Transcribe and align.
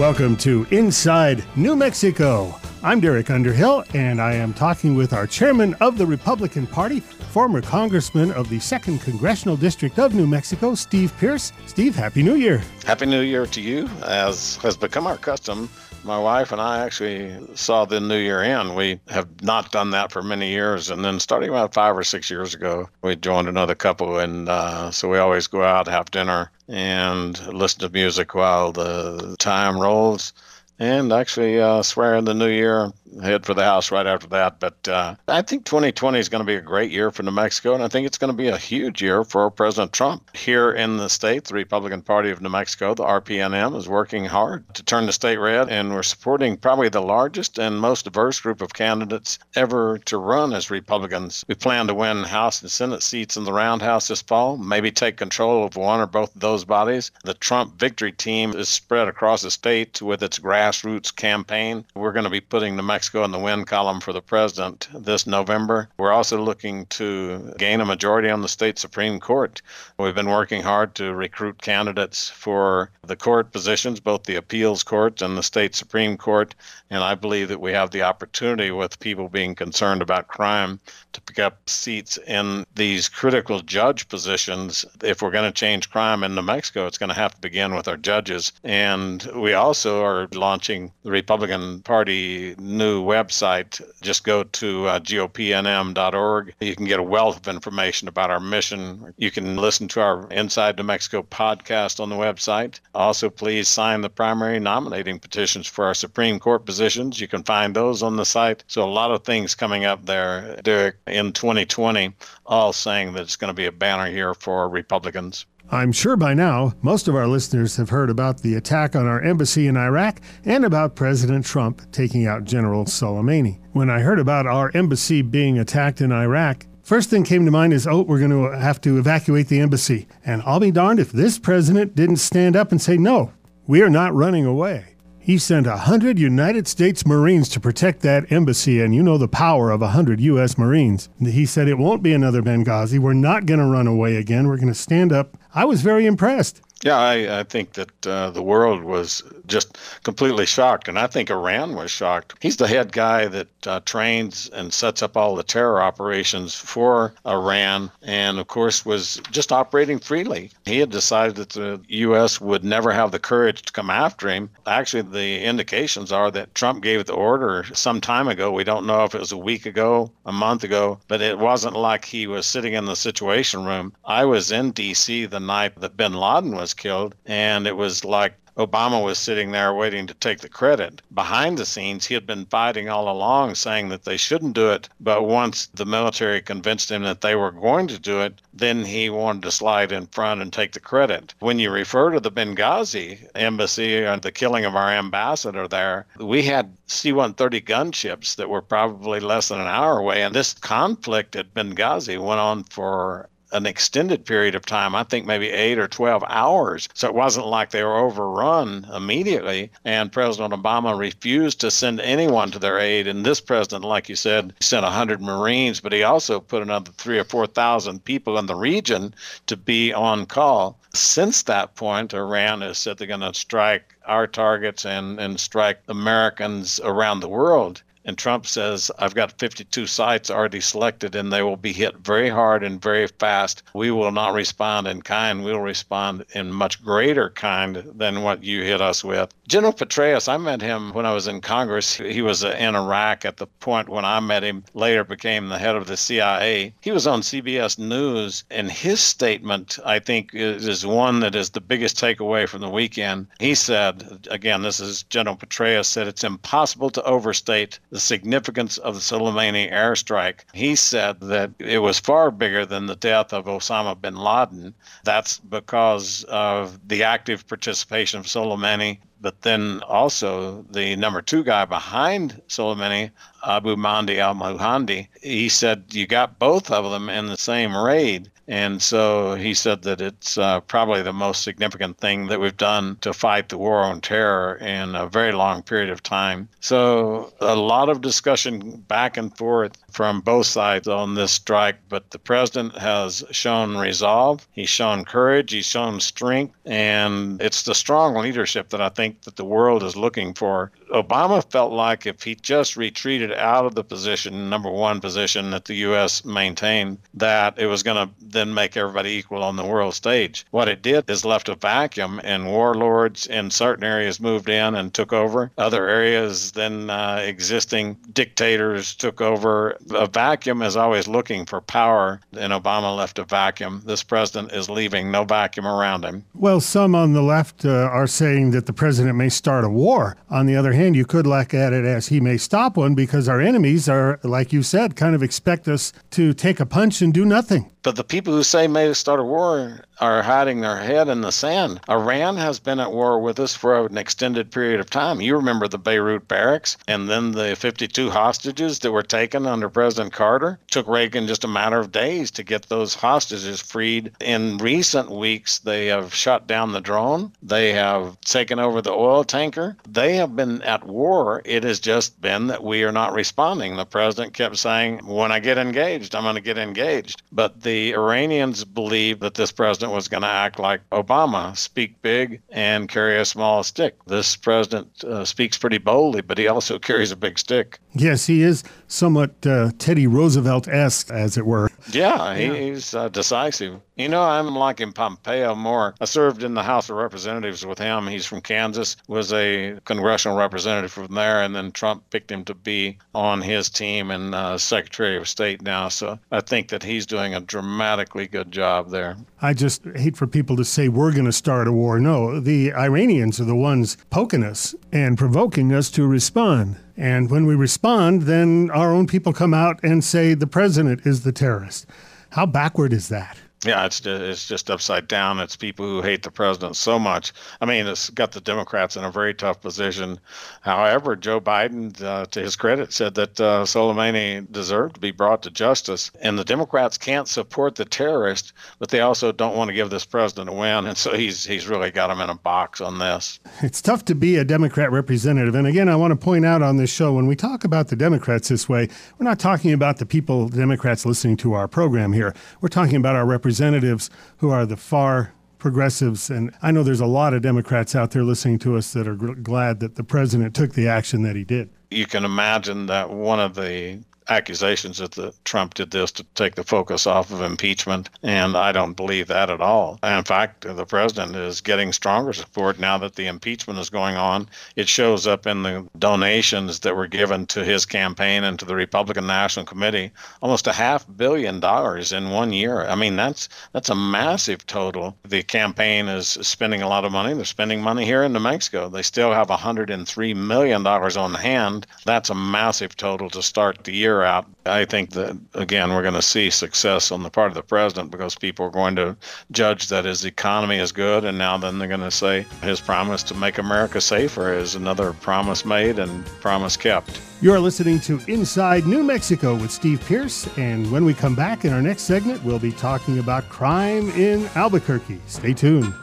Welcome 0.00 0.38
to 0.38 0.66
Inside 0.70 1.44
New 1.56 1.76
Mexico. 1.76 2.58
I'm 2.82 3.00
Derek 3.00 3.28
Underhill, 3.28 3.84
and 3.92 4.18
I 4.18 4.32
am 4.32 4.54
talking 4.54 4.94
with 4.94 5.12
our 5.12 5.26
chairman 5.26 5.74
of 5.74 5.98
the 5.98 6.06
Republican 6.06 6.66
Party, 6.66 7.00
former 7.00 7.60
congressman 7.60 8.32
of 8.32 8.48
the 8.48 8.56
2nd 8.56 9.02
Congressional 9.02 9.58
District 9.58 9.98
of 9.98 10.14
New 10.14 10.26
Mexico, 10.26 10.74
Steve 10.74 11.12
Pearce. 11.18 11.52
Steve, 11.66 11.94
Happy 11.94 12.22
New 12.22 12.36
Year. 12.36 12.62
Happy 12.86 13.04
New 13.04 13.20
Year 13.20 13.44
to 13.44 13.60
you. 13.60 13.90
As 14.02 14.56
has 14.62 14.74
become 14.74 15.06
our 15.06 15.18
custom, 15.18 15.68
my 16.02 16.18
wife 16.18 16.50
and 16.50 16.62
I 16.62 16.82
actually 16.82 17.38
saw 17.54 17.84
the 17.84 18.00
new 18.00 18.16
year 18.16 18.42
in. 18.42 18.74
We 18.74 19.00
have 19.08 19.28
not 19.42 19.70
done 19.70 19.90
that 19.90 20.12
for 20.12 20.22
many 20.22 20.50
years. 20.50 20.88
And 20.88 21.04
then 21.04 21.20
starting 21.20 21.50
about 21.50 21.74
five 21.74 21.94
or 21.94 22.04
six 22.04 22.30
years 22.30 22.54
ago, 22.54 22.88
we 23.02 23.16
joined 23.16 23.48
another 23.48 23.74
couple. 23.74 24.18
And 24.18 24.48
uh, 24.48 24.90
so 24.92 25.10
we 25.10 25.18
always 25.18 25.46
go 25.46 25.62
out, 25.62 25.86
have 25.88 26.10
dinner, 26.10 26.50
and 26.70 27.46
listen 27.52 27.80
to 27.80 27.88
music 27.90 28.34
while 28.34 28.72
the 28.72 29.36
time 29.38 29.78
rolls 29.78 30.32
and 30.80 31.12
actually 31.12 31.60
uh, 31.60 31.82
swear 31.82 32.16
in 32.16 32.24
the 32.24 32.34
new 32.34 32.48
year 32.48 32.90
head 33.22 33.44
for 33.44 33.54
the 33.54 33.64
House 33.64 33.90
right 33.90 34.06
after 34.06 34.26
that. 34.28 34.60
But 34.60 34.88
uh, 34.88 35.14
I 35.28 35.42
think 35.42 35.64
2020 35.64 36.18
is 36.18 36.28
going 36.28 36.40
to 36.40 36.46
be 36.46 36.54
a 36.54 36.60
great 36.60 36.90
year 36.90 37.10
for 37.10 37.22
New 37.22 37.30
Mexico, 37.30 37.74
and 37.74 37.82
I 37.82 37.88
think 37.88 38.06
it's 38.06 38.18
going 38.18 38.30
to 38.30 38.36
be 38.36 38.48
a 38.48 38.56
huge 38.56 39.02
year 39.02 39.24
for 39.24 39.50
President 39.50 39.92
Trump. 39.92 40.34
Here 40.34 40.70
in 40.70 40.96
the 40.96 41.08
state, 41.08 41.44
the 41.44 41.54
Republican 41.54 42.02
Party 42.02 42.30
of 42.30 42.40
New 42.40 42.48
Mexico, 42.48 42.94
the 42.94 43.04
RPNM, 43.04 43.76
is 43.76 43.88
working 43.88 44.24
hard 44.24 44.72
to 44.74 44.82
turn 44.82 45.06
the 45.06 45.12
state 45.12 45.38
red, 45.38 45.68
and 45.68 45.92
we're 45.92 46.02
supporting 46.02 46.56
probably 46.56 46.88
the 46.88 47.02
largest 47.02 47.58
and 47.58 47.80
most 47.80 48.04
diverse 48.04 48.40
group 48.40 48.62
of 48.62 48.74
candidates 48.74 49.38
ever 49.54 49.98
to 50.06 50.16
run 50.16 50.52
as 50.52 50.70
Republicans. 50.70 51.44
We 51.48 51.54
plan 51.56 51.88
to 51.88 51.94
win 51.94 52.24
House 52.24 52.62
and 52.62 52.70
Senate 52.70 53.02
seats 53.02 53.36
in 53.36 53.44
the 53.44 53.52
Roundhouse 53.52 54.08
this 54.08 54.22
fall, 54.22 54.56
maybe 54.56 54.90
take 54.90 55.16
control 55.16 55.64
of 55.64 55.76
one 55.76 56.00
or 56.00 56.06
both 56.06 56.34
of 56.34 56.40
those 56.40 56.64
bodies. 56.64 57.10
The 57.24 57.34
Trump 57.34 57.78
victory 57.78 58.12
team 58.12 58.54
is 58.54 58.68
spread 58.68 59.08
across 59.08 59.42
the 59.42 59.50
state 59.50 60.00
with 60.00 60.22
its 60.22 60.38
grassroots 60.70 61.14
campaign. 61.14 61.84
We're 61.94 62.12
going 62.12 62.24
to 62.24 62.30
be 62.30 62.40
putting 62.40 62.76
New 62.76 62.82
Mexico 62.82 63.24
in 63.24 63.32
the 63.32 63.38
win 63.38 63.64
column 63.64 64.00
for 64.00 64.12
the 64.12 64.20
president 64.20 64.88
this 64.94 65.26
November. 65.26 65.88
We're 65.98 66.12
also 66.12 66.40
looking 66.40 66.86
to 66.86 67.52
gain 67.58 67.80
a 67.80 67.84
majority 67.84 68.30
on 68.30 68.42
the 68.42 68.48
state 68.48 68.78
Supreme 68.78 69.18
Court. 69.18 69.62
We've 69.98 70.14
been 70.14 70.28
working 70.28 70.62
hard 70.62 70.94
to 70.96 71.12
recruit 71.12 71.60
candidates 71.60 72.28
for 72.28 72.90
the 73.04 73.16
court 73.16 73.52
positions, 73.52 73.98
both 73.98 74.24
the 74.24 74.36
appeals 74.36 74.82
court 74.82 75.22
and 75.22 75.36
the 75.36 75.42
state 75.42 75.74
Supreme 75.74 76.16
Court. 76.16 76.54
And 76.90 77.02
I 77.02 77.14
believe 77.14 77.48
that 77.48 77.60
we 77.60 77.72
have 77.72 77.90
the 77.90 78.02
opportunity, 78.02 78.70
with 78.70 79.00
people 79.00 79.28
being 79.28 79.54
concerned 79.54 80.02
about 80.02 80.28
crime, 80.28 80.80
to 81.12 81.20
pick 81.20 81.38
up 81.38 81.68
seats 81.68 82.18
in 82.26 82.64
these 82.74 83.08
critical 83.08 83.60
judge 83.60 84.08
positions. 84.08 84.84
If 85.02 85.22
we're 85.22 85.30
going 85.30 85.50
to 85.50 85.52
change 85.52 85.90
crime 85.90 86.22
in 86.22 86.34
New 86.34 86.42
Mexico, 86.42 86.86
it's 86.86 86.98
going 86.98 87.08
to 87.08 87.14
have 87.14 87.34
to 87.34 87.40
begin 87.40 87.74
with 87.74 87.88
our 87.88 87.96
judges. 87.96 88.52
And 88.64 89.22
we 89.34 89.54
also 89.54 90.04
are 90.04 90.28
launching 90.32 90.59
the 90.60 91.10
Republican 91.10 91.80
Party 91.80 92.54
new 92.58 92.90
new 92.90 93.04
website. 93.04 93.80
Just 94.00 94.24
go 94.24 94.42
to 94.42 94.86
uh, 94.86 95.00
gopnm.org. 95.00 96.54
You 96.60 96.74
can 96.76 96.86
get 96.86 96.98
a 96.98 97.02
wealth 97.02 97.36
of 97.36 97.48
information 97.48 98.08
about 98.08 98.30
our 98.30 98.40
mission. 98.40 99.14
You 99.16 99.30
can 99.30 99.56
listen 99.56 99.86
to 99.88 100.00
our 100.00 100.28
Inside 100.30 100.76
New 100.76 100.84
Mexico 100.84 101.22
podcast 101.22 102.00
on 102.00 102.08
the 102.08 102.16
website. 102.16 102.80
Also, 102.94 103.30
please 103.30 103.68
sign 103.68 104.00
the 104.00 104.10
primary 104.10 104.58
nominating 104.58 105.18
petitions 105.18 105.66
for 105.66 105.84
our 105.84 105.94
Supreme 105.94 106.40
Court 106.40 106.66
positions. 106.66 107.20
You 107.20 107.28
can 107.28 107.44
find 107.44 107.76
those 107.76 108.02
on 108.02 108.16
the 108.16 108.24
site. 108.24 108.64
So, 108.66 108.82
a 108.82 108.90
lot 108.90 109.10
of 109.10 109.24
things 109.24 109.54
coming 109.54 109.84
up 109.84 110.06
there, 110.06 110.56
Derek, 110.62 110.96
in 111.06 111.32
2020, 111.32 112.12
all 112.46 112.72
saying 112.72 113.12
that 113.12 113.22
it's 113.22 113.36
going 113.36 113.54
to 113.54 113.62
be 113.62 113.66
a 113.66 113.72
banner 113.72 114.08
year 114.08 114.34
for 114.34 114.68
Republicans. 114.68 115.46
I'm 115.72 115.92
sure 115.92 116.16
by 116.16 116.34
now 116.34 116.72
most 116.82 117.06
of 117.06 117.14
our 117.14 117.28
listeners 117.28 117.76
have 117.76 117.90
heard 117.90 118.10
about 118.10 118.42
the 118.42 118.56
attack 118.56 118.96
on 118.96 119.06
our 119.06 119.22
embassy 119.22 119.68
in 119.68 119.76
Iraq 119.76 120.20
and 120.44 120.64
about 120.64 120.96
President 120.96 121.46
Trump 121.46 121.80
taking 121.92 122.26
out 122.26 122.42
General 122.42 122.86
Soleimani. 122.86 123.60
When 123.70 123.88
I 123.88 124.00
heard 124.00 124.18
about 124.18 124.48
our 124.48 124.72
embassy 124.74 125.22
being 125.22 125.58
attacked 125.60 126.00
in 126.00 126.12
Iraq, 126.12 126.66
First 126.82 127.08
thing 127.08 127.22
came 127.22 127.44
to 127.44 127.52
mind 127.52 127.72
is, 127.72 127.86
oh, 127.86 128.00
we're 128.00 128.18
going 128.18 128.32
to 128.32 128.58
have 128.58 128.80
to 128.80 128.98
evacuate 128.98 129.46
the 129.46 129.60
embassy. 129.60 130.08
And 130.24 130.42
I'll 130.44 130.58
be 130.58 130.72
darned 130.72 130.98
if 130.98 131.12
this 131.12 131.38
president 131.38 131.94
didn't 131.94 132.16
stand 132.16 132.56
up 132.56 132.72
and 132.72 132.82
say, 132.82 132.96
no, 132.96 133.32
we 133.68 133.80
are 133.80 133.90
not 133.90 134.12
running 134.12 134.44
away. 134.44 134.89
He 135.30 135.38
sent 135.38 135.68
100 135.68 136.18
United 136.18 136.66
States 136.66 137.06
Marines 137.06 137.48
to 137.50 137.60
protect 137.60 138.00
that 138.00 138.32
embassy, 138.32 138.80
and 138.80 138.92
you 138.92 139.00
know 139.00 139.16
the 139.16 139.28
power 139.28 139.70
of 139.70 139.80
100 139.80 140.20
U.S. 140.22 140.58
Marines. 140.58 141.08
He 141.20 141.46
said 141.46 141.68
it 141.68 141.78
won't 141.78 142.02
be 142.02 142.12
another 142.12 142.42
Benghazi. 142.42 142.98
We're 142.98 143.12
not 143.12 143.46
going 143.46 143.60
to 143.60 143.66
run 143.66 143.86
away 143.86 144.16
again. 144.16 144.48
We're 144.48 144.56
going 144.56 144.66
to 144.66 144.74
stand 144.74 145.12
up. 145.12 145.36
I 145.54 145.66
was 145.66 145.82
very 145.82 146.04
impressed. 146.04 146.62
Yeah, 146.82 146.96
I, 146.96 147.40
I 147.40 147.42
think 147.42 147.74
that 147.74 148.06
uh, 148.06 148.30
the 148.30 148.42
world 148.42 148.84
was 148.84 149.22
just 149.46 149.76
completely 150.02 150.46
shocked, 150.46 150.88
and 150.88 150.98
I 150.98 151.08
think 151.08 151.30
Iran 151.30 151.74
was 151.74 151.90
shocked. 151.90 152.34
He's 152.40 152.56
the 152.56 152.68
head 152.68 152.90
guy 152.92 153.26
that 153.26 153.66
uh, 153.66 153.80
trains 153.80 154.48
and 154.54 154.72
sets 154.72 155.02
up 155.02 155.14
all 155.14 155.36
the 155.36 155.42
terror 155.42 155.82
operations 155.82 156.54
for 156.54 157.12
Iran, 157.26 157.90
and 158.00 158.38
of 158.38 158.46
course 158.46 158.86
was 158.86 159.20
just 159.30 159.52
operating 159.52 159.98
freely. 159.98 160.52
He 160.64 160.78
had 160.78 160.88
decided 160.88 161.36
that 161.36 161.50
the 161.50 161.82
U.S. 161.88 162.40
would 162.40 162.64
never 162.64 162.92
have 162.92 163.10
the 163.12 163.18
courage 163.18 163.60
to 163.62 163.72
come 163.74 163.90
after 163.90 164.30
him. 164.30 164.48
Actually, 164.66 165.02
the 165.02 165.42
indications 165.44 166.10
are 166.10 166.30
that 166.30 166.54
Trump 166.54 166.82
gave 166.82 167.04
the 167.04 167.12
order 167.12 167.66
some 167.74 168.00
time 168.00 168.26
ago. 168.26 168.50
We 168.50 168.64
don't 168.64 168.86
know 168.86 169.04
if 169.04 169.14
it 169.14 169.20
was 169.20 169.32
a 169.32 169.36
week 169.36 169.66
ago, 169.66 170.12
a 170.24 170.32
month 170.32 170.64
ago, 170.64 170.98
but 171.08 171.20
it 171.20 171.38
wasn't 171.38 171.76
like 171.76 172.06
he 172.06 172.26
was 172.26 172.46
sitting 172.46 172.72
in 172.72 172.86
the 172.86 172.96
Situation 172.96 173.66
Room. 173.66 173.92
I 174.06 174.24
was 174.24 174.50
in 174.50 174.70
D.C. 174.70 175.26
the 175.26 175.40
night 175.40 175.78
that 175.80 175.98
Bin 175.98 176.14
Laden 176.14 176.52
was 176.52 176.69
was 176.70 176.74
killed. 176.74 177.16
And 177.26 177.66
it 177.66 177.76
was 177.76 178.04
like 178.04 178.34
Obama 178.56 179.02
was 179.02 179.18
sitting 179.18 179.50
there 179.50 179.74
waiting 179.74 180.06
to 180.06 180.14
take 180.14 180.38
the 180.38 180.48
credit. 180.48 181.02
Behind 181.12 181.58
the 181.58 181.66
scenes, 181.66 182.06
he 182.06 182.14
had 182.14 182.26
been 182.26 182.46
fighting 182.46 182.88
all 182.88 183.10
along, 183.10 183.56
saying 183.56 183.88
that 183.88 184.04
they 184.04 184.16
shouldn't 184.16 184.54
do 184.54 184.70
it. 184.70 184.88
But 185.00 185.26
once 185.26 185.66
the 185.74 185.84
military 185.84 186.40
convinced 186.40 186.90
him 186.90 187.02
that 187.02 187.22
they 187.22 187.34
were 187.34 187.50
going 187.50 187.88
to 187.88 187.98
do 187.98 188.20
it, 188.20 188.40
then 188.52 188.84
he 188.84 189.10
wanted 189.10 189.42
to 189.42 189.50
slide 189.50 189.90
in 189.90 190.06
front 190.08 190.42
and 190.42 190.52
take 190.52 190.72
the 190.72 190.80
credit. 190.80 191.34
When 191.40 191.58
you 191.58 191.72
refer 191.72 192.10
to 192.10 192.20
the 192.20 192.30
Benghazi 192.30 193.26
embassy 193.34 194.04
and 194.04 194.22
the 194.22 194.30
killing 194.30 194.64
of 194.64 194.76
our 194.76 194.90
ambassador 194.90 195.66
there, 195.66 196.06
we 196.18 196.42
had 196.42 196.76
C 196.86 197.12
130 197.12 197.62
gunships 197.62 198.36
that 198.36 198.50
were 198.50 198.62
probably 198.62 199.18
less 199.18 199.48
than 199.48 199.60
an 199.60 199.66
hour 199.66 199.98
away. 199.98 200.22
And 200.22 200.34
this 200.34 200.54
conflict 200.54 201.34
at 201.34 201.52
Benghazi 201.52 202.16
went 202.16 202.40
on 202.40 202.62
for 202.64 203.28
an 203.52 203.66
extended 203.66 204.24
period 204.24 204.54
of 204.54 204.64
time, 204.64 204.94
I 204.94 205.02
think 205.02 205.26
maybe 205.26 205.50
eight 205.50 205.78
or 205.78 205.88
12 205.88 206.24
hours. 206.28 206.88
So 206.94 207.08
it 207.08 207.14
wasn't 207.14 207.46
like 207.46 207.70
they 207.70 207.82
were 207.82 207.98
overrun 207.98 208.86
immediately. 208.94 209.70
And 209.84 210.12
President 210.12 210.52
Obama 210.52 210.96
refused 210.96 211.60
to 211.60 211.70
send 211.70 212.00
anyone 212.00 212.50
to 212.50 212.58
their 212.58 212.78
aid. 212.78 213.06
And 213.06 213.24
this 213.24 213.40
president, 213.40 213.84
like 213.84 214.08
you 214.08 214.16
said, 214.16 214.54
sent 214.60 214.84
100 214.84 215.20
Marines, 215.20 215.80
but 215.80 215.92
he 215.92 216.02
also 216.02 216.40
put 216.40 216.62
another 216.62 216.92
three 216.92 217.18
or 217.18 217.24
4,000 217.24 218.04
people 218.04 218.38
in 218.38 218.46
the 218.46 218.54
region 218.54 219.14
to 219.46 219.56
be 219.56 219.92
on 219.92 220.26
call. 220.26 220.78
Since 220.94 221.42
that 221.42 221.74
point, 221.74 222.14
Iran 222.14 222.62
has 222.62 222.78
said 222.78 222.98
they're 222.98 223.06
going 223.06 223.20
to 223.20 223.34
strike 223.34 223.94
our 224.06 224.26
targets 224.26 224.84
and, 224.84 225.20
and 225.20 225.38
strike 225.38 225.80
Americans 225.88 226.80
around 226.82 227.20
the 227.20 227.28
world. 227.28 227.82
And 228.10 228.18
Trump 228.18 228.44
says, 228.44 228.90
I've 228.98 229.14
got 229.14 229.38
52 229.38 229.86
sites 229.86 230.32
already 230.32 230.60
selected 230.60 231.14
and 231.14 231.32
they 231.32 231.44
will 231.44 231.56
be 231.56 231.72
hit 231.72 231.98
very 231.98 232.28
hard 232.28 232.64
and 232.64 232.82
very 232.82 233.06
fast. 233.06 233.62
We 233.72 233.92
will 233.92 234.10
not 234.10 234.34
respond 234.34 234.88
in 234.88 235.02
kind. 235.02 235.44
We'll 235.44 235.60
respond 235.60 236.24
in 236.34 236.50
much 236.50 236.82
greater 236.82 237.30
kind 237.30 237.76
than 237.94 238.22
what 238.22 238.42
you 238.42 238.64
hit 238.64 238.80
us 238.80 239.04
with. 239.04 239.32
General 239.46 239.72
Petraeus, 239.72 240.28
I 240.28 240.38
met 240.38 240.60
him 240.60 240.92
when 240.92 241.06
I 241.06 241.12
was 241.12 241.28
in 241.28 241.40
Congress. 241.40 241.94
He 241.94 242.20
was 242.20 242.44
uh, 242.44 242.56
in 242.58 242.74
Iraq 242.74 243.24
at 243.24 243.36
the 243.36 243.46
point 243.46 243.88
when 243.88 244.04
I 244.04 244.18
met 244.18 244.42
him, 244.42 244.64
later 244.74 245.04
became 245.04 245.48
the 245.48 245.58
head 245.58 245.76
of 245.76 245.86
the 245.86 245.96
CIA. 245.96 246.72
He 246.80 246.90
was 246.90 247.06
on 247.06 247.22
CBS 247.22 247.78
News, 247.78 248.42
and 248.50 248.70
his 248.70 249.00
statement, 249.00 249.78
I 249.84 249.98
think, 249.98 250.30
is 250.34 250.86
one 250.86 251.20
that 251.20 251.34
is 251.34 251.50
the 251.50 251.60
biggest 251.60 251.96
takeaway 251.96 252.48
from 252.48 252.60
the 252.60 252.68
weekend. 252.68 253.26
He 253.38 253.54
said, 253.54 254.26
again, 254.30 254.62
this 254.62 254.80
is 254.80 255.04
General 255.04 255.36
Petraeus, 255.36 255.86
said 255.86 256.08
it's 256.08 256.24
impossible 256.24 256.90
to 256.90 257.02
overstate 257.02 257.78
the 257.90 257.99
significance 258.00 258.78
of 258.78 258.94
the 258.94 259.00
Soleimani 259.00 259.72
airstrike. 259.72 260.40
He 260.52 260.74
said 260.74 261.20
that 261.20 261.50
it 261.58 261.78
was 261.78 262.00
far 262.00 262.30
bigger 262.30 262.66
than 262.66 262.86
the 262.86 262.96
death 262.96 263.32
of 263.32 263.44
Osama 263.44 264.00
bin 264.00 264.16
Laden. 264.16 264.74
That's 265.04 265.38
because 265.38 266.24
of 266.24 266.80
the 266.88 267.04
active 267.04 267.46
participation 267.46 268.20
of 268.20 268.26
Soleimani 268.26 268.98
but 269.20 269.42
then 269.42 269.82
also 269.86 270.64
the 270.70 270.96
number 270.96 271.20
two 271.20 271.44
guy 271.44 271.64
behind 271.64 272.40
Soleimani, 272.48 273.10
Abu 273.46 273.76
Mahdi 273.76 274.18
al 274.18 274.34
Muhandi, 274.34 275.08
he 275.22 275.48
said 275.48 275.84
you 275.90 276.06
got 276.06 276.38
both 276.38 276.70
of 276.70 276.90
them 276.90 277.08
in 277.10 277.26
the 277.26 277.36
same 277.36 277.76
raid. 277.76 278.30
And 278.50 278.82
so 278.82 279.34
he 279.34 279.54
said 279.54 279.82
that 279.82 280.00
it's 280.00 280.36
uh, 280.36 280.58
probably 280.62 281.02
the 281.02 281.12
most 281.12 281.44
significant 281.44 281.98
thing 281.98 282.26
that 282.26 282.40
we've 282.40 282.56
done 282.56 282.96
to 283.00 283.12
fight 283.12 283.48
the 283.48 283.56
war 283.56 283.78
on 283.78 284.00
terror 284.00 284.56
in 284.56 284.96
a 284.96 285.06
very 285.06 285.30
long 285.30 285.62
period 285.62 285.88
of 285.88 286.02
time. 286.02 286.48
So 286.58 287.32
a 287.40 287.54
lot 287.54 287.88
of 287.88 288.00
discussion 288.00 288.84
back 288.88 289.16
and 289.16 289.34
forth 289.36 289.79
from 289.92 290.20
both 290.20 290.46
sides 290.46 290.88
on 290.88 291.14
this 291.14 291.32
strike, 291.32 291.76
but 291.88 292.10
the 292.10 292.18
president 292.18 292.76
has 292.78 293.24
shown 293.30 293.76
resolve, 293.76 294.46
he's 294.52 294.68
shown 294.68 295.04
courage, 295.04 295.52
he's 295.52 295.66
shown 295.66 296.00
strength, 296.00 296.54
and 296.66 297.40
it's 297.40 297.62
the 297.62 297.74
strong 297.74 298.14
leadership 298.14 298.70
that 298.70 298.80
I 298.80 298.88
think 298.88 299.22
that 299.22 299.36
the 299.36 299.44
world 299.44 299.82
is 299.82 299.96
looking 299.96 300.34
for. 300.34 300.72
Obama 300.92 301.48
felt 301.50 301.72
like 301.72 302.06
if 302.06 302.22
he 302.22 302.34
just 302.34 302.76
retreated 302.76 303.32
out 303.32 303.64
of 303.64 303.74
the 303.74 303.84
position, 303.84 304.50
number 304.50 304.70
one 304.70 305.00
position 305.00 305.50
that 305.50 305.66
the 305.66 305.74
U.S. 305.74 306.24
maintained, 306.24 306.98
that 307.14 307.58
it 307.58 307.66
was 307.66 307.82
going 307.82 308.08
to 308.08 308.12
then 308.20 308.52
make 308.54 308.76
everybody 308.76 309.10
equal 309.10 309.42
on 309.42 309.56
the 309.56 309.64
world 309.64 309.94
stage. 309.94 310.44
What 310.50 310.68
it 310.68 310.82
did 310.82 311.08
is 311.08 311.24
left 311.24 311.48
a 311.48 311.54
vacuum, 311.54 312.20
and 312.24 312.46
warlords 312.46 313.26
in 313.26 313.50
certain 313.50 313.84
areas 313.84 314.20
moved 314.20 314.48
in 314.48 314.74
and 314.74 314.92
took 314.92 315.12
over. 315.12 315.50
Other 315.58 315.88
areas, 315.88 316.52
then 316.52 316.90
uh, 316.90 317.22
existing 317.24 317.96
dictators 318.12 318.94
took 318.94 319.20
over 319.20 319.76
a 319.90 320.06
vacuum 320.06 320.62
is 320.62 320.76
always 320.76 321.08
looking 321.08 321.46
for 321.46 321.60
power, 321.60 322.20
and 322.36 322.52
Obama 322.52 322.96
left 322.96 323.18
a 323.18 323.24
vacuum. 323.24 323.82
This 323.84 324.02
president 324.02 324.52
is 324.52 324.68
leaving 324.68 325.10
no 325.10 325.24
vacuum 325.24 325.66
around 325.66 326.04
him. 326.04 326.24
Well, 326.34 326.60
some 326.60 326.94
on 326.94 327.12
the 327.12 327.22
left 327.22 327.64
uh, 327.64 327.70
are 327.70 328.06
saying 328.06 328.50
that 328.52 328.66
the 328.66 328.72
president 328.72 329.16
may 329.16 329.28
start 329.28 329.64
a 329.64 329.68
war. 329.68 330.16
On 330.28 330.46
the 330.46 330.56
other 330.56 330.72
hand, 330.72 330.96
you 330.96 331.04
could 331.04 331.26
look 331.26 331.54
at 331.54 331.72
it 331.72 331.84
as 331.84 332.08
he 332.08 332.20
may 332.20 332.36
stop 332.36 332.76
one 332.76 332.94
because 332.94 333.28
our 333.28 333.40
enemies 333.40 333.88
are, 333.88 334.20
like 334.22 334.52
you 334.52 334.62
said, 334.62 334.96
kind 334.96 335.14
of 335.14 335.22
expect 335.22 335.68
us 335.68 335.92
to 336.10 336.32
take 336.32 336.60
a 336.60 336.66
punch 336.66 337.02
and 337.02 337.12
do 337.12 337.24
nothing. 337.24 337.70
But 337.82 337.96
the 337.96 338.04
people 338.04 338.34
who 338.34 338.42
say 338.42 338.68
may 338.68 338.92
start 338.92 339.20
a 339.20 339.24
war 339.24 339.80
are 340.00 340.22
hiding 340.22 340.60
their 340.60 340.76
head 340.76 341.08
in 341.08 341.22
the 341.22 341.32
sand. 341.32 341.80
Iran 341.88 342.36
has 342.36 342.60
been 342.60 342.78
at 342.78 342.92
war 342.92 343.18
with 343.18 343.40
us 343.40 343.54
for 343.56 343.86
an 343.86 343.96
extended 343.96 344.50
period 344.50 344.80
of 344.80 344.90
time. 344.90 345.22
You 345.22 345.36
remember 345.36 345.66
the 345.66 345.78
Beirut 345.78 346.28
barracks 346.28 346.76
and 346.86 347.08
then 347.08 347.32
the 347.32 347.56
52 347.56 348.10
hostages 348.10 348.80
that 348.80 348.92
were 348.92 349.02
taken 349.02 349.46
under 349.46 349.69
President 349.72 350.12
Carter. 350.12 350.58
Took 350.70 350.86
Reagan 350.86 351.26
just 351.26 351.44
a 351.44 351.48
matter 351.48 351.78
of 351.78 351.92
days 351.92 352.30
to 352.32 352.42
get 352.42 352.68
those 352.68 352.94
hostages 352.94 353.60
freed. 353.60 354.12
In 354.20 354.58
recent 354.58 355.10
weeks, 355.10 355.58
they 355.58 355.86
have 355.86 356.14
shut 356.14 356.46
down 356.46 356.72
the 356.72 356.80
drone. 356.80 357.32
They 357.42 357.72
have 357.72 358.20
taken 358.20 358.58
over 358.58 358.82
the 358.82 358.92
oil 358.92 359.24
tanker. 359.24 359.76
They 359.88 360.16
have 360.16 360.36
been 360.36 360.62
at 360.62 360.86
war. 360.86 361.42
It 361.44 361.64
has 361.64 361.80
just 361.80 362.20
been 362.20 362.48
that 362.48 362.64
we 362.64 362.84
are 362.84 362.92
not 362.92 363.12
responding. 363.12 363.76
The 363.76 363.84
president 363.84 364.34
kept 364.34 364.56
saying, 364.56 365.06
when 365.06 365.32
I 365.32 365.40
get 365.40 365.58
engaged, 365.58 366.14
I'm 366.14 366.24
going 366.24 366.34
to 366.34 366.40
get 366.40 366.58
engaged. 366.58 367.22
But 367.32 367.62
the 367.62 367.92
Iranians 367.94 368.64
believed 368.64 369.20
that 369.20 369.34
this 369.34 369.52
president 369.52 369.92
was 369.92 370.08
going 370.08 370.22
to 370.22 370.28
act 370.28 370.58
like 370.58 370.80
Obama, 370.90 371.56
speak 371.56 372.00
big 372.02 372.40
and 372.50 372.88
carry 372.88 373.18
a 373.18 373.24
small 373.24 373.62
stick. 373.62 373.96
This 374.06 374.36
president 374.36 375.04
uh, 375.04 375.24
speaks 375.24 375.58
pretty 375.58 375.78
boldly, 375.78 376.22
but 376.22 376.38
he 376.38 376.48
also 376.48 376.78
carries 376.90 377.12
a 377.12 377.16
big 377.16 377.38
stick. 377.38 377.78
Yes, 377.92 378.26
he 378.26 378.42
is 378.42 378.62
somewhat 378.88 379.34
uh, 379.46 379.59
Teddy 379.78 380.06
Roosevelt 380.06 380.68
esque, 380.68 381.10
as 381.10 381.36
it 381.36 381.46
were. 381.46 381.70
Yeah, 381.92 382.34
yeah. 382.34 382.54
he's 382.54 382.94
uh, 382.94 383.08
decisive. 383.08 383.80
You 383.96 384.08
know, 384.08 384.22
I'm 384.22 384.54
liking 384.54 384.92
Pompeo 384.92 385.54
more. 385.54 385.94
I 386.00 386.06
served 386.06 386.42
in 386.42 386.54
the 386.54 386.62
House 386.62 386.88
of 386.88 386.96
Representatives 386.96 387.66
with 387.66 387.78
him. 387.78 388.06
He's 388.06 388.24
from 388.24 388.40
Kansas, 388.40 388.96
was 389.08 389.32
a 389.32 389.78
congressional 389.84 390.38
representative 390.38 390.92
from 390.92 391.14
there, 391.14 391.42
and 391.42 391.54
then 391.54 391.70
Trump 391.72 392.08
picked 392.10 392.30
him 392.30 392.44
to 392.46 392.54
be 392.54 392.96
on 393.14 393.42
his 393.42 393.68
team 393.68 394.10
and 394.10 394.34
uh, 394.34 394.56
Secretary 394.56 395.16
of 395.16 395.28
State 395.28 395.60
now. 395.62 395.88
So 395.88 396.18
I 396.30 396.40
think 396.40 396.68
that 396.68 396.82
he's 396.82 397.04
doing 397.04 397.34
a 397.34 397.40
dramatically 397.40 398.26
good 398.26 398.50
job 398.50 398.90
there. 398.90 399.16
I 399.42 399.52
just 399.52 399.84
hate 399.96 400.16
for 400.16 400.26
people 400.26 400.56
to 400.56 400.64
say 400.64 400.88
we're 400.88 401.12
going 401.12 401.24
to 401.26 401.32
start 401.32 401.68
a 401.68 401.72
war. 401.72 402.00
No, 402.00 402.40
the 402.40 402.72
Iranians 402.72 403.40
are 403.40 403.44
the 403.44 403.54
ones 403.54 403.98
poking 404.08 404.44
us 404.44 404.74
and 404.92 405.18
provoking 405.18 405.72
us 405.72 405.90
to 405.90 406.06
respond. 406.06 406.76
And 407.00 407.30
when 407.30 407.46
we 407.46 407.54
respond, 407.54 408.24
then 408.24 408.70
our 408.74 408.92
own 408.92 409.06
people 409.06 409.32
come 409.32 409.54
out 409.54 409.80
and 409.82 410.04
say 410.04 410.34
the 410.34 410.46
president 410.46 411.06
is 411.06 411.22
the 411.22 411.32
terrorist. 411.32 411.86
How 412.32 412.44
backward 412.44 412.92
is 412.92 413.08
that? 413.08 413.38
Yeah, 413.62 413.84
it's 413.84 414.00
just, 414.00 414.22
it's 414.22 414.48
just 414.48 414.70
upside 414.70 415.06
down. 415.06 415.38
It's 415.38 415.54
people 415.54 415.84
who 415.84 416.00
hate 416.00 416.22
the 416.22 416.30
president 416.30 416.76
so 416.76 416.98
much. 416.98 417.34
I 417.60 417.66
mean, 417.66 417.86
it's 417.86 418.08
got 418.08 418.32
the 418.32 418.40
Democrats 418.40 418.96
in 418.96 419.04
a 419.04 419.10
very 419.10 419.34
tough 419.34 419.60
position. 419.60 420.18
However, 420.62 421.14
Joe 421.14 421.42
Biden, 421.42 422.02
uh, 422.02 422.24
to 422.26 422.40
his 422.40 422.56
credit, 422.56 422.90
said 422.90 423.14
that 423.16 423.38
uh, 423.38 423.64
Soleimani 423.64 424.50
deserved 424.50 424.94
to 424.94 425.00
be 425.00 425.10
brought 425.10 425.42
to 425.42 425.50
justice. 425.50 426.10
And 426.22 426.38
the 426.38 426.44
Democrats 426.44 426.96
can't 426.96 427.28
support 427.28 427.74
the 427.74 427.84
terrorist, 427.84 428.54
but 428.78 428.88
they 428.88 429.00
also 429.00 429.30
don't 429.30 429.56
want 429.56 429.68
to 429.68 429.74
give 429.74 429.90
this 429.90 430.06
president 430.06 430.48
a 430.48 430.54
win. 430.54 430.86
And 430.86 430.96
so 430.96 431.12
he's 431.12 431.44
he's 431.44 431.68
really 431.68 431.90
got 431.90 432.08
him 432.08 432.22
in 432.22 432.30
a 432.30 432.34
box 432.36 432.80
on 432.80 432.98
this. 432.98 433.40
It's 433.60 433.82
tough 433.82 434.06
to 434.06 434.14
be 434.14 434.36
a 434.36 434.44
Democrat 434.44 434.90
representative. 434.90 435.54
And 435.54 435.66
again, 435.66 435.90
I 435.90 435.96
want 435.96 436.12
to 436.12 436.16
point 436.16 436.46
out 436.46 436.62
on 436.62 436.78
this 436.78 436.90
show 436.90 437.12
when 437.12 437.26
we 437.26 437.36
talk 437.36 437.64
about 437.64 437.88
the 437.88 437.96
Democrats 437.96 438.48
this 438.48 438.70
way, 438.70 438.88
we're 439.18 439.24
not 439.24 439.38
talking 439.38 439.74
about 439.74 439.98
the 439.98 440.06
people, 440.06 440.48
the 440.48 440.56
Democrats 440.56 441.04
listening 441.04 441.36
to 441.38 441.52
our 441.52 441.68
program 441.68 442.14
here. 442.14 442.34
We're 442.62 442.68
talking 442.68 442.96
about 442.96 443.16
our 443.16 443.26
representatives 443.26 443.49
representatives 443.50 444.10
who 444.36 444.50
are 444.50 444.64
the 444.64 444.76
far 444.76 445.32
progressives. 445.58 446.30
And 446.30 446.54
I 446.62 446.70
know 446.70 446.84
there's 446.84 447.00
a 447.00 447.06
lot 447.06 447.34
of 447.34 447.42
Democrats 447.42 447.96
out 447.96 448.12
there 448.12 448.22
listening 448.22 448.60
to 448.60 448.76
us 448.76 448.92
that 448.92 449.08
are 449.08 449.16
glad 449.16 449.80
that 449.80 449.96
the 449.96 450.04
president 450.04 450.54
took 450.54 450.74
the 450.74 450.86
action 450.86 451.22
that 451.22 451.34
he 451.34 451.42
did. 451.42 451.68
You 451.90 452.06
can 452.06 452.24
imagine 452.24 452.86
that 452.86 453.10
one 453.10 453.40
of 453.40 453.56
the 453.56 454.04
accusations 454.30 454.98
that 454.98 455.12
the 455.12 455.34
Trump 455.44 455.74
did 455.74 455.90
this 455.90 456.12
to 456.12 456.24
take 456.34 456.54
the 456.54 456.62
focus 456.62 457.06
off 457.06 457.32
of 457.32 457.42
impeachment, 457.42 458.08
and 458.22 458.56
I 458.56 458.70
don't 458.70 458.96
believe 458.96 459.26
that 459.26 459.50
at 459.50 459.60
all. 459.60 459.98
In 460.04 460.22
fact, 460.22 460.62
the 460.62 460.86
president 460.86 461.34
is 461.34 461.60
getting 461.60 461.92
stronger 461.92 462.32
support 462.32 462.78
now 462.78 462.96
that 462.98 463.16
the 463.16 463.26
impeachment 463.26 463.80
is 463.80 463.90
going 463.90 464.16
on. 464.16 464.48
It 464.76 464.88
shows 464.88 465.26
up 465.26 465.46
in 465.46 465.64
the 465.64 465.86
donations 465.98 466.80
that 466.80 466.96
were 466.96 467.08
given 467.08 467.46
to 467.46 467.64
his 467.64 467.84
campaign 467.84 468.44
and 468.44 468.58
to 468.60 468.64
the 468.64 468.76
Republican 468.76 469.26
National 469.26 469.66
Committee, 469.66 470.12
almost 470.40 470.68
a 470.68 470.72
half 470.72 471.04
billion 471.16 471.58
dollars 471.58 472.12
in 472.12 472.30
one 472.30 472.52
year. 472.52 472.86
I 472.86 472.94
mean, 472.94 473.16
that's 473.16 473.48
that's 473.72 473.90
a 473.90 473.94
massive 473.96 474.64
total. 474.66 475.16
The 475.24 475.42
campaign 475.42 476.06
is 476.06 476.28
spending 476.28 476.82
a 476.82 476.88
lot 476.88 477.04
of 477.04 477.12
money. 477.12 477.34
They're 477.34 477.44
spending 477.44 477.82
money 477.82 478.04
here 478.04 478.22
in 478.22 478.32
New 478.32 478.40
Mexico. 478.40 478.88
They 478.88 479.02
still 479.02 479.32
have 479.32 479.50
103 479.50 480.34
million 480.34 480.84
dollars 480.84 481.16
on 481.16 481.34
hand. 481.34 481.86
That's 482.04 482.30
a 482.30 482.34
massive 482.34 482.96
total 482.96 483.28
to 483.30 483.42
start 483.42 483.82
the 483.82 483.92
year 483.92 484.19
out. 484.24 484.46
I 484.66 484.84
think 484.84 485.10
that, 485.10 485.38
again, 485.54 485.90
we're 485.90 486.02
going 486.02 486.14
to 486.14 486.22
see 486.22 486.50
success 486.50 487.10
on 487.10 487.22
the 487.22 487.30
part 487.30 487.48
of 487.48 487.54
the 487.54 487.62
president 487.62 488.10
because 488.10 488.34
people 488.34 488.66
are 488.66 488.70
going 488.70 488.96
to 488.96 489.16
judge 489.50 489.88
that 489.88 490.04
his 490.04 490.24
economy 490.24 490.78
is 490.78 490.92
good. 490.92 491.24
And 491.24 491.38
now 491.38 491.56
then 491.58 491.78
they're 491.78 491.88
going 491.88 492.00
to 492.00 492.10
say 492.10 492.46
his 492.62 492.80
promise 492.80 493.22
to 493.24 493.34
make 493.34 493.58
America 493.58 494.00
safer 494.00 494.52
is 494.52 494.74
another 494.74 495.12
promise 495.14 495.64
made 495.64 495.98
and 495.98 496.24
promise 496.40 496.76
kept. 496.76 497.20
You're 497.40 497.60
listening 497.60 498.00
to 498.00 498.20
Inside 498.26 498.86
New 498.86 499.02
Mexico 499.02 499.54
with 499.54 499.70
Steve 499.70 500.00
Pearce. 500.06 500.46
And 500.58 500.90
when 500.92 501.04
we 501.04 501.14
come 501.14 501.34
back 501.34 501.64
in 501.64 501.72
our 501.72 501.80
next 501.80 502.02
segment, 502.02 502.44
we'll 502.44 502.58
be 502.58 502.72
talking 502.72 503.18
about 503.18 503.48
crime 503.48 504.10
in 504.10 504.46
Albuquerque. 504.54 505.20
Stay 505.26 505.54
tuned. 505.54 505.94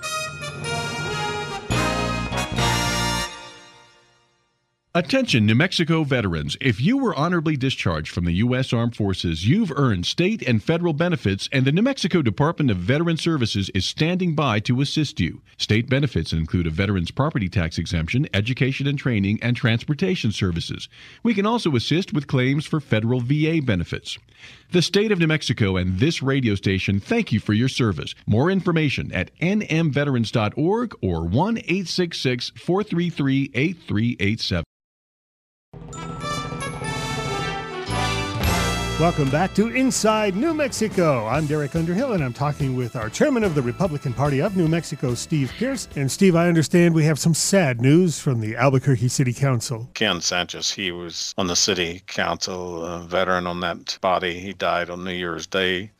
Attention, 4.98 5.46
New 5.46 5.54
Mexico 5.54 6.04
veterans. 6.04 6.58
If 6.60 6.82
you 6.82 6.98
were 6.98 7.14
honorably 7.14 7.56
discharged 7.56 8.10
from 8.10 8.26
the 8.26 8.32
U.S. 8.38 8.74
Armed 8.74 8.96
Forces, 8.96 9.48
you've 9.48 9.72
earned 9.76 10.08
state 10.08 10.42
and 10.42 10.64
federal 10.64 10.94
benefits, 10.94 11.48
and 11.52 11.66
the 11.66 11.72
New 11.72 11.84
Mexico 11.84 12.24
Department 12.24 12.72
of 12.72 12.78
Veteran 12.78 13.18
Services 13.18 13.70
is 13.76 13.86
standing 13.86 14.34
by 14.34 14.60
to 14.62 14.82
assist 14.82 15.20
you. 15.20 15.44
State 15.56 15.88
benefits 15.88 16.34
include 16.34 16.66
a 16.66 16.72
veteran's 16.72 17.12
property 17.12 17.48
tax 17.48 17.78
exemption, 17.78 18.28
education 18.34 18.88
and 18.88 18.98
training, 18.98 19.38
and 19.44 19.56
transportation 19.56 20.32
services. 20.32 20.90
We 21.22 21.36
can 21.36 21.46
also 21.46 21.76
assist 21.76 22.12
with 22.12 22.26
claims 22.26 22.66
for 22.66 22.80
federal 22.80 23.20
VA 23.20 23.62
benefits. 23.64 24.18
The 24.72 24.82
state 24.82 25.12
of 25.12 25.20
New 25.20 25.28
Mexico 25.28 25.78
and 25.78 26.00
this 26.00 26.24
radio 26.24 26.56
station 26.56 27.00
thank 27.00 27.32
you 27.32 27.40
for 27.40 27.54
your 27.54 27.70
service. 27.70 28.16
More 28.26 28.50
information 28.50 29.12
at 29.12 29.30
nmveterans.org 29.38 30.96
or 31.04 31.24
1 31.28 31.58
866 31.60 32.52
433 32.56 33.52
8387. 33.54 34.64
Welcome 39.00 39.30
back 39.30 39.54
to 39.54 39.68
Inside 39.68 40.36
New 40.36 40.56
Mexico. 40.56 41.28
I'm 41.28 41.46
Derek 41.46 41.76
Underhill, 41.76 42.14
and 42.14 42.24
I'm 42.24 42.34
talking 42.34 42.76
with 42.76 42.96
our 42.96 43.12
chairman 43.12 43.44
of 43.44 43.54
the 43.54 43.62
Republican 43.62 44.12
Party 44.12 44.42
of 44.42 44.58
New 44.58 44.68
Mexico, 44.68 45.14
Steve 45.14 45.54
Pearce. 45.56 45.88
And 45.96 46.12
Steve, 46.12 46.36
I 46.36 46.48
understand 46.48 46.96
we 46.96 47.04
have 47.04 47.20
some 47.20 47.36
sad 47.36 47.80
news 47.80 48.18
from 48.18 48.40
the 48.40 48.56
Albuquerque 48.56 49.10
City 49.10 49.34
Council. 49.34 49.88
Ken 49.94 50.20
Sanchez, 50.20 50.72
he 50.72 50.92
was 50.92 51.36
on 51.38 51.46
the 51.46 51.56
city 51.56 52.02
council, 52.08 52.84
a 52.84 53.02
veteran 53.02 53.46
on 53.46 53.60
that 53.60 54.00
body. 54.02 54.40
He 54.40 54.54
died 54.54 54.90
on 54.90 55.04
New 55.04 55.12
Year's 55.12 55.46
Day 55.46 55.92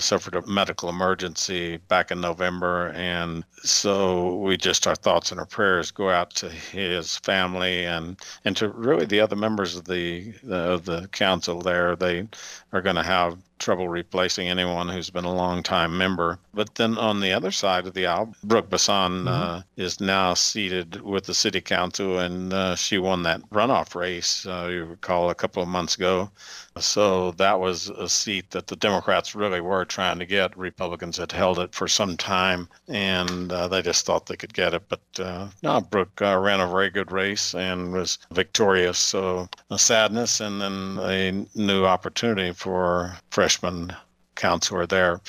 suffered 0.00 0.34
a 0.34 0.46
medical 0.46 0.88
emergency 0.88 1.78
back 1.88 2.10
in 2.10 2.20
November. 2.20 2.88
And 2.88 3.44
so 3.62 4.36
we 4.36 4.56
just, 4.56 4.86
our 4.86 4.94
thoughts 4.94 5.30
and 5.30 5.40
our 5.40 5.46
prayers 5.46 5.90
go 5.90 6.10
out 6.10 6.30
to 6.36 6.48
his 6.48 7.16
family 7.18 7.84
and, 7.84 8.16
and 8.44 8.56
to 8.56 8.68
really 8.68 9.06
the 9.06 9.20
other 9.20 9.36
members 9.36 9.76
of 9.76 9.84
the, 9.84 10.34
of 10.48 10.84
the 10.84 11.08
council 11.08 11.60
there. 11.60 11.96
They 11.96 12.28
are 12.72 12.82
going 12.82 12.96
to 12.96 13.02
have 13.02 13.38
trouble 13.60 13.88
replacing 13.88 14.48
anyone 14.48 14.88
who's 14.88 15.10
been 15.10 15.24
a 15.24 15.32
long 15.32 15.62
time 15.62 15.96
member. 15.96 16.38
But 16.52 16.74
then 16.74 16.98
on 16.98 17.20
the 17.20 17.32
other 17.32 17.52
side 17.52 17.86
of 17.86 17.94
the 17.94 18.06
aisle, 18.06 18.34
Brook 18.42 18.70
Bassan 18.70 19.24
mm-hmm. 19.24 19.28
uh, 19.28 19.62
is 19.76 20.00
now 20.00 20.34
seated 20.34 21.02
with 21.02 21.26
the 21.26 21.34
city 21.34 21.60
council, 21.60 22.18
and 22.18 22.52
uh, 22.52 22.74
she 22.74 22.98
won 22.98 23.22
that 23.24 23.42
runoff 23.50 23.94
race, 23.94 24.46
uh, 24.46 24.68
you 24.70 24.84
recall, 24.86 25.30
a 25.30 25.34
couple 25.34 25.62
of 25.62 25.68
months 25.68 25.94
ago. 25.94 26.30
So 26.78 27.32
that 27.32 27.58
was 27.58 27.88
a 27.88 28.08
seat 28.08 28.50
that 28.50 28.68
the 28.68 28.76
Democrats 28.76 29.34
really 29.34 29.60
were 29.60 29.84
trying 29.84 30.18
to 30.20 30.26
get. 30.26 30.56
Republicans 30.56 31.16
had 31.16 31.32
held 31.32 31.58
it 31.58 31.74
for 31.74 31.88
some 31.88 32.16
time, 32.16 32.68
and 32.88 33.52
uh, 33.52 33.66
they 33.68 33.82
just 33.82 34.06
thought 34.06 34.26
they 34.26 34.36
could 34.36 34.54
get 34.54 34.74
it. 34.74 34.82
But 34.88 35.00
uh, 35.18 35.48
no, 35.62 35.80
Brook 35.80 36.22
uh, 36.22 36.38
ran 36.38 36.60
a 36.60 36.68
very 36.68 36.90
good 36.90 37.10
race 37.10 37.54
and 37.54 37.92
was 37.92 38.18
victorious. 38.32 38.98
So 38.98 39.48
a 39.70 39.78
sadness 39.78 40.40
and 40.40 40.60
then 40.60 40.98
a 41.02 41.46
new 41.58 41.84
opportunity 41.84 42.52
for 42.52 43.16
freshman 43.30 43.94
councilor 44.36 44.86
there. 44.86 45.20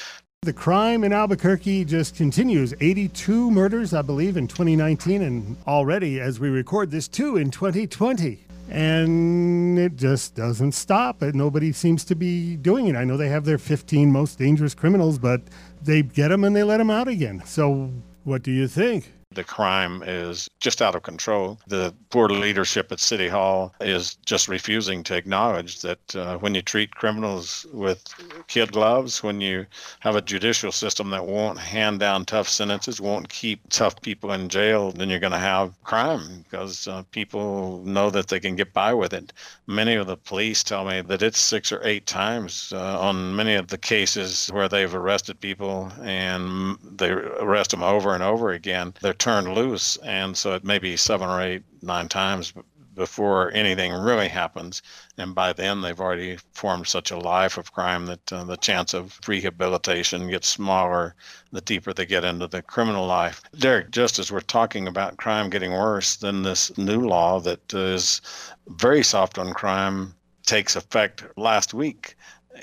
The 0.43 0.53
crime 0.53 1.03
in 1.03 1.13
Albuquerque 1.13 1.86
just 1.86 2.15
continues. 2.15 2.74
82 2.81 3.51
murders, 3.51 3.93
I 3.93 4.01
believe, 4.01 4.38
in 4.38 4.48
2019, 4.48 5.21
and 5.21 5.57
already, 5.67 6.19
as 6.19 6.39
we 6.39 6.50
record 6.50 6.89
this, 6.89 7.07
two 7.07 7.38
in 7.38 7.51
2020 7.51 8.45
and 8.71 9.77
it 9.77 9.97
just 9.97 10.33
doesn't 10.33 10.71
stop. 10.71 11.21
And 11.21 11.35
nobody 11.35 11.73
seems 11.73 12.05
to 12.05 12.15
be 12.15 12.55
doing 12.55 12.87
it. 12.87 12.95
I 12.95 13.03
know 13.03 13.17
they 13.17 13.29
have 13.29 13.43
their 13.43 13.57
15 13.57 14.11
most 14.11 14.39
dangerous 14.39 14.73
criminals, 14.73 15.19
but 15.19 15.41
they 15.83 16.01
get 16.01 16.29
them 16.29 16.43
and 16.45 16.55
they 16.55 16.63
let 16.63 16.77
them 16.77 16.89
out 16.89 17.07
again. 17.07 17.43
So, 17.45 17.91
what 18.23 18.43
do 18.43 18.51
you 18.51 18.67
think? 18.67 19.11
The 19.33 19.43
crime 19.43 20.03
is 20.05 20.50
just 20.59 20.81
out 20.81 20.95
of 20.95 21.03
control. 21.03 21.57
The 21.67 21.93
poor 22.09 22.27
leadership 22.27 22.91
at 22.91 23.00
City 23.00 23.29
Hall 23.29 23.73
is 23.79 24.15
just 24.25 24.47
refusing 24.47 25.03
to 25.03 25.15
acknowledge 25.15 25.81
that 25.81 26.15
uh, 26.15 26.38
when 26.38 26.53
you 26.53 26.61
treat 26.61 26.95
criminals 26.95 27.65
with 27.73 28.03
kid 28.47 28.73
gloves, 28.73 29.23
when 29.23 29.39
you 29.39 29.65
have 30.01 30.15
a 30.15 30.21
judicial 30.21 30.71
system 30.71 31.09
that 31.11 31.25
won't 31.25 31.59
hand 31.59 32.00
down 32.00 32.25
tough 32.25 32.50
sentences, 32.50 33.00
won't 33.00 33.29
keep 33.29 33.61
tough 33.69 34.01
people 34.01 34.33
in 34.33 34.50
jail, 34.50 34.91
then 34.91 35.09
you're 35.09 35.19
going 35.19 35.31
to 35.31 35.38
have 35.38 35.81
crime 35.83 36.43
because 36.43 36.88
uh, 36.88 37.03
people 37.11 37.81
know 37.85 38.09
that 38.09 38.27
they 38.27 38.39
can 38.39 38.55
get 38.55 38.73
by 38.73 38.93
with 38.93 39.13
it. 39.13 39.31
Many 39.65 39.95
of 39.95 40.07
the 40.07 40.17
police 40.17 40.61
tell 40.63 40.85
me 40.85 41.01
that 41.01 41.21
it's 41.21 41.39
six 41.39 41.71
or 41.71 41.81
eight 41.85 42.05
times 42.05 42.73
uh, 42.75 43.00
on 43.00 43.35
many 43.35 43.55
of 43.55 43.69
the 43.69 43.77
cases 43.77 44.50
where 44.50 44.67
they've 44.67 44.93
arrested 44.93 45.39
people 45.39 45.91
and 46.01 46.77
they 46.83 47.09
arrest 47.11 47.71
them 47.71 47.83
over 47.83 48.13
and 48.13 48.23
over 48.23 48.51
again. 48.51 48.93
They're 49.01 49.13
turned 49.21 49.53
loose, 49.53 49.97
and 49.97 50.35
so 50.35 50.55
it 50.55 50.63
may 50.63 50.79
be 50.79 50.97
seven 50.97 51.29
or 51.29 51.39
eight, 51.39 51.61
nine 51.83 52.09
times 52.09 52.53
before 52.95 53.51
anything 53.53 53.93
really 53.93 54.27
happens. 54.27 54.81
And 55.15 55.35
by 55.35 55.53
then, 55.53 55.81
they've 55.81 55.99
already 55.99 56.37
formed 56.53 56.87
such 56.87 57.11
a 57.11 57.19
life 57.19 57.59
of 57.59 57.71
crime 57.71 58.07
that 58.07 58.33
uh, 58.33 58.43
the 58.43 58.57
chance 58.57 58.95
of 58.95 59.19
rehabilitation 59.27 60.27
gets 60.27 60.47
smaller 60.47 61.13
the 61.51 61.61
deeper 61.61 61.93
they 61.93 62.07
get 62.07 62.23
into 62.23 62.47
the 62.47 62.63
criminal 62.63 63.05
life. 63.05 63.43
Derek, 63.59 63.91
just 63.91 64.17
as 64.17 64.31
we're 64.31 64.41
talking 64.41 64.87
about 64.87 65.17
crime 65.17 65.51
getting 65.51 65.71
worse, 65.71 66.15
then 66.15 66.41
this 66.41 66.75
new 66.75 67.01
law 67.07 67.39
that 67.41 67.71
is 67.71 68.21
very 68.69 69.03
soft 69.03 69.37
on 69.37 69.53
crime 69.53 70.15
takes 70.47 70.75
effect 70.75 71.23
last 71.37 71.75
week 71.75 72.15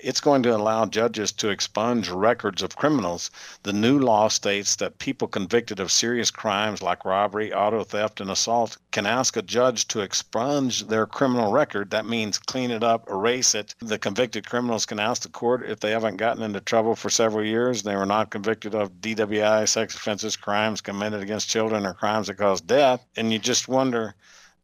it's 0.02 0.20
going 0.20 0.42
to 0.42 0.54
allow 0.54 0.86
judges 0.86 1.32
to 1.32 1.48
expunge 1.48 2.08
records 2.08 2.62
of 2.62 2.76
criminals. 2.76 3.30
The 3.62 3.72
new 3.72 3.98
law 3.98 4.28
states 4.28 4.76
that 4.76 4.98
people 4.98 5.28
convicted 5.28 5.80
of 5.80 5.90
serious 5.90 6.30
crimes 6.30 6.82
like 6.82 7.04
robbery, 7.04 7.52
auto 7.52 7.84
theft, 7.84 8.20
and 8.20 8.30
assault 8.30 8.76
can 8.90 9.06
ask 9.06 9.36
a 9.36 9.42
judge 9.42 9.88
to 9.88 10.00
expunge 10.00 10.86
their 10.88 11.06
criminal 11.06 11.52
record. 11.52 11.90
That 11.90 12.06
means 12.06 12.38
clean 12.38 12.70
it 12.70 12.84
up, 12.84 13.08
erase 13.08 13.54
it. 13.54 13.74
The 13.80 13.98
convicted 13.98 14.46
criminals 14.48 14.86
can 14.86 15.00
ask 15.00 15.22
the 15.22 15.28
court 15.28 15.68
if 15.68 15.80
they 15.80 15.90
haven't 15.90 16.16
gotten 16.16 16.42
into 16.42 16.60
trouble 16.60 16.94
for 16.94 17.10
several 17.10 17.44
years, 17.44 17.82
they 17.82 17.96
were 17.96 18.06
not 18.06 18.30
convicted 18.30 18.74
of 18.74 19.00
DWI, 19.00 19.68
sex 19.68 19.94
offenses, 19.94 20.36
crimes 20.36 20.80
committed 20.80 21.22
against 21.22 21.48
children, 21.48 21.86
or 21.86 21.94
crimes 21.94 22.26
that 22.26 22.36
cause 22.36 22.60
death. 22.60 23.04
And 23.16 23.32
you 23.32 23.38
just 23.38 23.68
wonder 23.68 24.14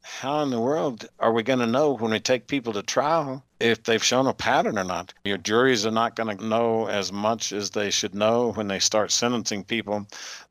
how 0.07 0.43
in 0.43 0.51
the 0.51 0.61
world 0.61 1.09
are 1.19 1.33
we 1.33 1.43
going 1.43 1.61
to 1.61 1.67
know 1.67 1.93
when 1.93 2.11
we 2.11 2.21
take 2.21 2.47
people 2.47 2.75
to 2.75 2.83
trial 2.83 3.43
if 3.59 3.83
they've 3.83 4.05
shown 4.05 4.27
a 4.27 4.35
pattern 4.35 4.79
or 4.79 4.85
not? 4.85 5.15
Your 5.25 5.39
juries 5.39 5.87
are 5.87 5.91
not 5.91 6.15
going 6.15 6.37
to 6.37 6.45
know 6.45 6.89
as 6.89 7.11
much 7.11 7.53
as 7.53 7.71
they 7.71 7.91
should 7.91 8.15
know 8.15 8.53
when 8.53 8.69
they 8.69 8.79
start 8.79 9.11
sentencing 9.11 9.65
people. 9.65 10.07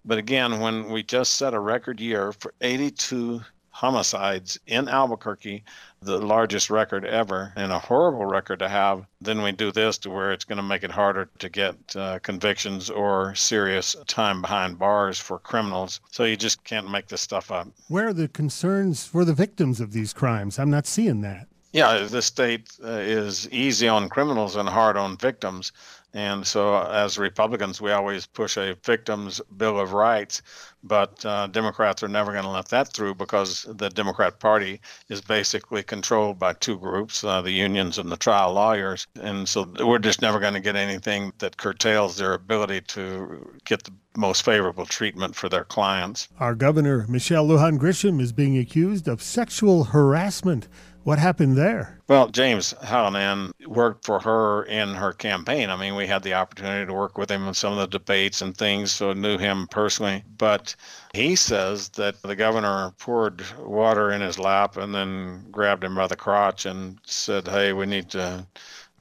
But 0.05 0.17
again, 0.17 0.59
when 0.59 0.89
we 0.89 1.03
just 1.03 1.35
set 1.35 1.53
a 1.53 1.59
record 1.59 1.99
year 1.99 2.33
for 2.33 2.51
82 2.61 3.41
homicides 3.83 4.57
in 4.65 4.87
Albuquerque, 4.87 5.61
the 6.01 6.17
largest 6.17 6.69
record 6.69 7.03
ever, 7.03 7.51
and 7.57 7.69
a 7.69 7.77
horrible 7.77 8.25
record 8.25 8.59
to 8.59 8.69
have. 8.69 9.05
Then 9.19 9.41
we 9.41 9.51
do 9.51 9.73
this 9.73 9.97
to 9.99 10.09
where 10.09 10.31
it's 10.31 10.45
going 10.45 10.55
to 10.55 10.63
make 10.63 10.85
it 10.85 10.91
harder 10.91 11.27
to 11.39 11.49
get 11.49 11.75
uh, 11.93 12.19
convictions 12.19 12.89
or 12.89 13.35
serious 13.35 13.93
time 14.07 14.41
behind 14.41 14.79
bars 14.79 15.19
for 15.19 15.37
criminals. 15.37 15.99
So 16.11 16.23
you 16.23 16.37
just 16.37 16.63
can't 16.63 16.89
make 16.89 17.07
this 17.07 17.19
stuff 17.19 17.51
up. 17.51 17.67
Where 17.89 18.07
are 18.07 18.13
the 18.13 18.29
concerns 18.29 19.05
for 19.05 19.25
the 19.25 19.33
victims 19.33 19.81
of 19.81 19.91
these 19.91 20.13
crimes? 20.13 20.59
I'm 20.59 20.71
not 20.71 20.87
seeing 20.87 21.19
that. 21.21 21.47
Yeah, 21.73 22.07
the 22.09 22.21
state 22.21 22.69
uh, 22.81 22.87
is 22.87 23.49
easy 23.51 23.89
on 23.89 24.07
criminals 24.07 24.55
and 24.55 24.69
hard 24.69 24.95
on 24.95 25.17
victims. 25.17 25.73
And 26.13 26.45
so, 26.45 26.77
as 26.77 27.17
Republicans, 27.17 27.81
we 27.81 27.91
always 27.91 28.27
push 28.27 28.55
a 28.55 28.75
victim's 28.83 29.41
Bill 29.57 29.79
of 29.79 29.93
Rights, 29.93 30.43
but 30.83 31.25
uh, 31.25 31.47
Democrats 31.47 32.03
are 32.03 32.07
never 32.07 32.31
going 32.31 32.43
to 32.43 32.51
let 32.51 32.67
that 32.67 32.93
through 32.93 33.15
because 33.15 33.65
the 33.67 33.89
Democrat 33.89 34.39
Party 34.39 34.79
is 35.09 35.21
basically 35.21 35.81
controlled 35.81 36.37
by 36.37 36.53
two 36.53 36.77
groups 36.77 37.23
uh, 37.23 37.41
the 37.41 37.51
unions 37.51 37.97
and 37.97 38.11
the 38.11 38.17
trial 38.17 38.53
lawyers. 38.53 39.07
And 39.19 39.49
so, 39.49 39.71
we're 39.79 39.97
just 39.97 40.21
never 40.21 40.39
going 40.39 40.53
to 40.53 40.59
get 40.59 40.75
anything 40.75 41.33
that 41.39 41.57
curtails 41.57 42.17
their 42.17 42.33
ability 42.33 42.81
to 42.81 43.59
get 43.65 43.83
the 43.83 43.93
most 44.15 44.45
favorable 44.45 44.85
treatment 44.85 45.35
for 45.35 45.49
their 45.49 45.63
clients. 45.63 46.27
Our 46.39 46.53
governor, 46.53 47.05
Michelle 47.09 47.47
Lujan 47.47 47.79
Grisham, 47.79 48.21
is 48.21 48.31
being 48.31 48.57
accused 48.57 49.07
of 49.07 49.23
sexual 49.23 49.85
harassment. 49.85 50.67
What 51.03 51.19
happened 51.19 51.57
there? 51.57 51.99
Well, 52.07 52.29
James 52.29 52.73
Hallinan 52.81 53.51
worked 53.67 54.05
for 54.05 54.19
her 54.21 54.63
in 54.63 54.95
her 54.95 55.11
campaign. 55.11 55.69
I 55.69 55.75
mean, 55.75 55.95
we 55.95 56.07
had 56.07 56.23
the 56.23 56.33
opportunity 56.33 56.85
to 56.85 56.93
work 56.93 57.17
with 57.17 57.29
him 57.29 57.45
in 57.45 57.53
some 57.53 57.73
of 57.73 57.79
the 57.79 57.87
debates 57.99 58.41
and 58.41 58.55
things, 58.55 58.93
so 58.93 59.11
knew 59.11 59.37
him 59.37 59.67
personally. 59.67 60.23
But 60.37 60.75
he 61.13 61.35
says 61.35 61.89
that 61.89 62.21
the 62.21 62.37
governor 62.37 62.93
poured 62.99 63.43
water 63.59 64.11
in 64.11 64.21
his 64.21 64.39
lap 64.39 64.77
and 64.77 64.95
then 64.95 65.45
grabbed 65.51 65.83
him 65.83 65.95
by 65.95 66.07
the 66.07 66.15
crotch 66.15 66.65
and 66.65 66.99
said, 67.05 67.49
Hey, 67.49 67.73
we 67.73 67.85
need 67.85 68.09
to, 68.11 68.47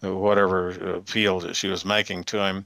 whatever 0.00 0.70
appeal 0.96 1.38
that 1.40 1.54
she 1.54 1.68
was 1.68 1.84
making 1.84 2.24
to 2.24 2.44
him 2.44 2.64